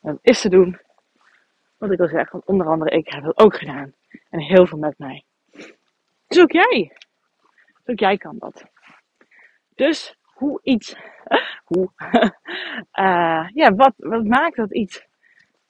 En 0.02 0.12
dat 0.12 0.20
is 0.22 0.42
te 0.42 0.50
doen, 0.50 0.80
wat 1.82 1.92
ik 1.92 2.00
al 2.00 2.08
zeg, 2.08 2.32
want 2.32 2.46
onder 2.46 2.68
andere 2.68 2.92
ik 2.92 3.08
heb 3.10 3.24
dat 3.24 3.38
ook 3.38 3.56
gedaan. 3.56 3.94
En 4.30 4.40
heel 4.40 4.68
veel 4.68 4.78
met 4.78 4.98
mij. 4.98 5.24
Dus 6.28 6.40
ook 6.40 6.52
jij. 6.52 6.92
Dus 7.74 7.86
ook 7.86 8.00
jij 8.00 8.18
kan 8.18 8.38
dat. 8.38 8.66
Dus 9.76 10.18
hoe 10.24 10.60
iets, 10.64 10.96
hoe, 11.72 11.92
uh, 13.00 13.48
ja, 13.62 13.74
wat, 13.76 13.94
wat 13.98 14.24
maakt 14.24 14.56
dat 14.56 14.74
iets 14.74 15.06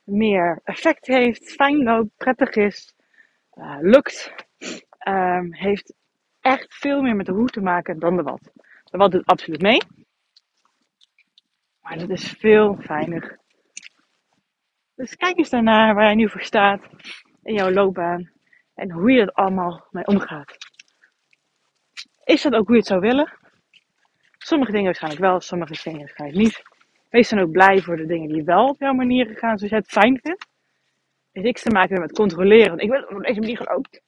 meer 0.03 0.59
effect 0.63 1.07
heeft, 1.07 1.51
fijn 1.51 1.83
loopt, 1.83 2.17
prettig 2.17 2.55
is, 2.55 2.95
uh, 3.53 3.77
lukt, 3.79 4.33
um, 5.07 5.53
heeft 5.53 5.93
echt 6.39 6.73
veel 6.73 7.01
meer 7.01 7.15
met 7.15 7.25
de 7.25 7.31
hoe 7.31 7.49
te 7.49 7.61
maken 7.61 7.99
dan 7.99 8.15
de 8.15 8.23
wat. 8.23 8.51
De 8.83 8.97
wat 8.97 9.11
doet 9.11 9.25
absoluut 9.25 9.61
mee. 9.61 9.81
Maar 11.81 11.97
dat 11.97 12.09
is 12.09 12.29
veel 12.29 12.77
fijner. 12.81 13.40
Dus 15.01 15.15
kijk 15.15 15.37
eens 15.37 15.49
daarnaar 15.49 15.95
waar 15.95 16.03
jij 16.03 16.15
nu 16.15 16.29
voor 16.29 16.41
staat 16.41 16.81
in 17.43 17.53
jouw 17.53 17.71
loopbaan 17.71 18.31
en 18.75 18.91
hoe 18.91 19.11
je 19.11 19.25
dat 19.25 19.33
allemaal 19.33 19.87
mee 19.91 20.05
omgaat. 20.05 20.57
Is 22.23 22.41
dat 22.41 22.53
ook 22.53 22.65
hoe 22.65 22.75
je 22.75 22.79
het 22.79 22.87
zou 22.87 22.99
willen? 22.99 23.37
Sommige 24.37 24.71
dingen 24.71 24.85
waarschijnlijk 24.85 25.21
wel, 25.23 25.39
sommige 25.39 25.83
dingen 25.83 25.99
waarschijnlijk 25.99 26.41
niet. 26.41 26.61
Wees 27.09 27.29
dan 27.29 27.39
ook 27.39 27.51
blij 27.51 27.81
voor 27.81 27.97
de 27.97 28.05
dingen 28.05 28.29
die 28.29 28.43
wel 28.43 28.67
op 28.67 28.79
jouw 28.79 28.93
manier 28.93 29.37
gaan 29.37 29.57
zoals 29.57 29.71
jij 29.71 29.79
het 29.79 29.91
fijn 29.91 30.19
vindt. 30.23 30.47
Heeft 31.31 31.45
niks 31.45 31.61
te 31.61 31.71
maken 31.71 31.99
met 31.99 32.11
controleren. 32.11 32.69
Want 32.69 32.81
ik 32.81 32.89
wil 32.89 33.03
op 33.03 33.23
deze 33.23 33.39
manier 33.39 33.57
geloopt. 33.57 34.01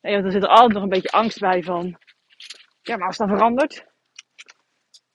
Nee, 0.00 0.12
want 0.12 0.24
er 0.24 0.32
zit 0.32 0.42
er 0.42 0.48
altijd 0.48 0.72
nog 0.72 0.82
een 0.82 0.88
beetje 0.88 1.10
angst 1.10 1.40
bij 1.40 1.62
van. 1.62 1.98
Ja, 2.82 2.96
maar 2.96 3.06
als 3.06 3.16
dat 3.16 3.28
verandert. 3.28 3.86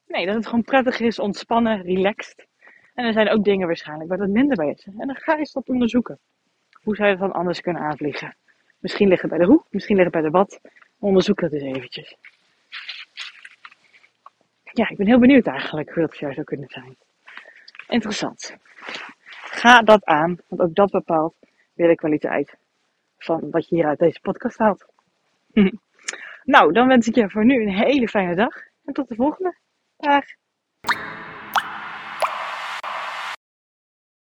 Nee, 0.06 0.26
dat 0.26 0.36
het 0.36 0.46
gewoon 0.46 0.64
prettig 0.64 1.00
is, 1.00 1.20
ontspannen, 1.20 1.82
relaxed. 1.82 2.48
En 2.96 3.06
er 3.06 3.14
zijn 3.14 3.30
ook 3.30 3.44
dingen 3.44 3.68
waarschijnlijk 3.68 4.10
waar 4.10 4.20
het 4.20 4.30
minder 4.30 4.58
bij 4.58 4.70
is. 4.70 4.86
En 4.86 5.08
dan 5.08 5.16
ga 5.16 5.36
je 5.36 5.50
dat 5.54 5.70
onderzoeken. 5.70 6.20
Hoe 6.84 6.96
zou 6.96 7.10
je 7.10 7.18
dat 7.18 7.28
dan 7.28 7.40
anders 7.40 7.62
kunnen 7.62 7.82
aanvliegen? 7.82 8.36
Misschien 8.80 9.08
liggen 9.08 9.30
bij 9.30 9.38
de 9.38 9.46
hoe, 9.46 9.64
misschien 9.70 9.96
liggen 9.96 10.14
bij 10.14 10.22
de 10.22 10.30
wat. 10.30 10.60
Onderzoek 11.00 11.40
dat 11.40 11.52
eens 11.52 11.64
eventjes. 11.64 12.16
Ja, 14.64 14.90
ik 14.90 14.98
ben 14.98 15.08
heel 15.08 15.20
benieuwd 15.20 15.48
eigenlijk 15.48 15.94
hoe 15.94 16.02
dat 16.02 16.12
voor 16.12 16.22
jou 16.22 16.34
zou 16.34 16.46
kunnen 16.46 16.70
zijn. 16.70 16.98
Interessant. 17.88 18.56
Ga 19.32 19.82
dat 19.82 20.06
aan, 20.06 20.38
want 20.48 20.62
ook 20.62 20.76
dat 20.76 20.92
bepaalt 20.92 21.36
weer 21.74 21.88
de 21.88 21.96
kwaliteit 21.96 22.58
van 23.18 23.50
wat 23.52 23.70
je 23.70 23.76
hier 23.76 23.86
uit 23.86 24.00
deze 24.00 24.20
podcast 24.22 24.58
haalt. 24.58 24.86
nou, 26.44 26.74
dan 26.74 26.88
wens 26.88 27.08
ik 27.08 27.16
je 27.16 27.30
voor 27.30 27.46
nu 27.46 27.62
een 27.62 27.76
hele 27.76 28.08
fijne 28.08 28.36
dag 28.36 28.56
en 28.86 28.94
tot 28.94 29.08
de 29.08 29.16
volgende. 29.16 29.56
Dag! 29.98 30.24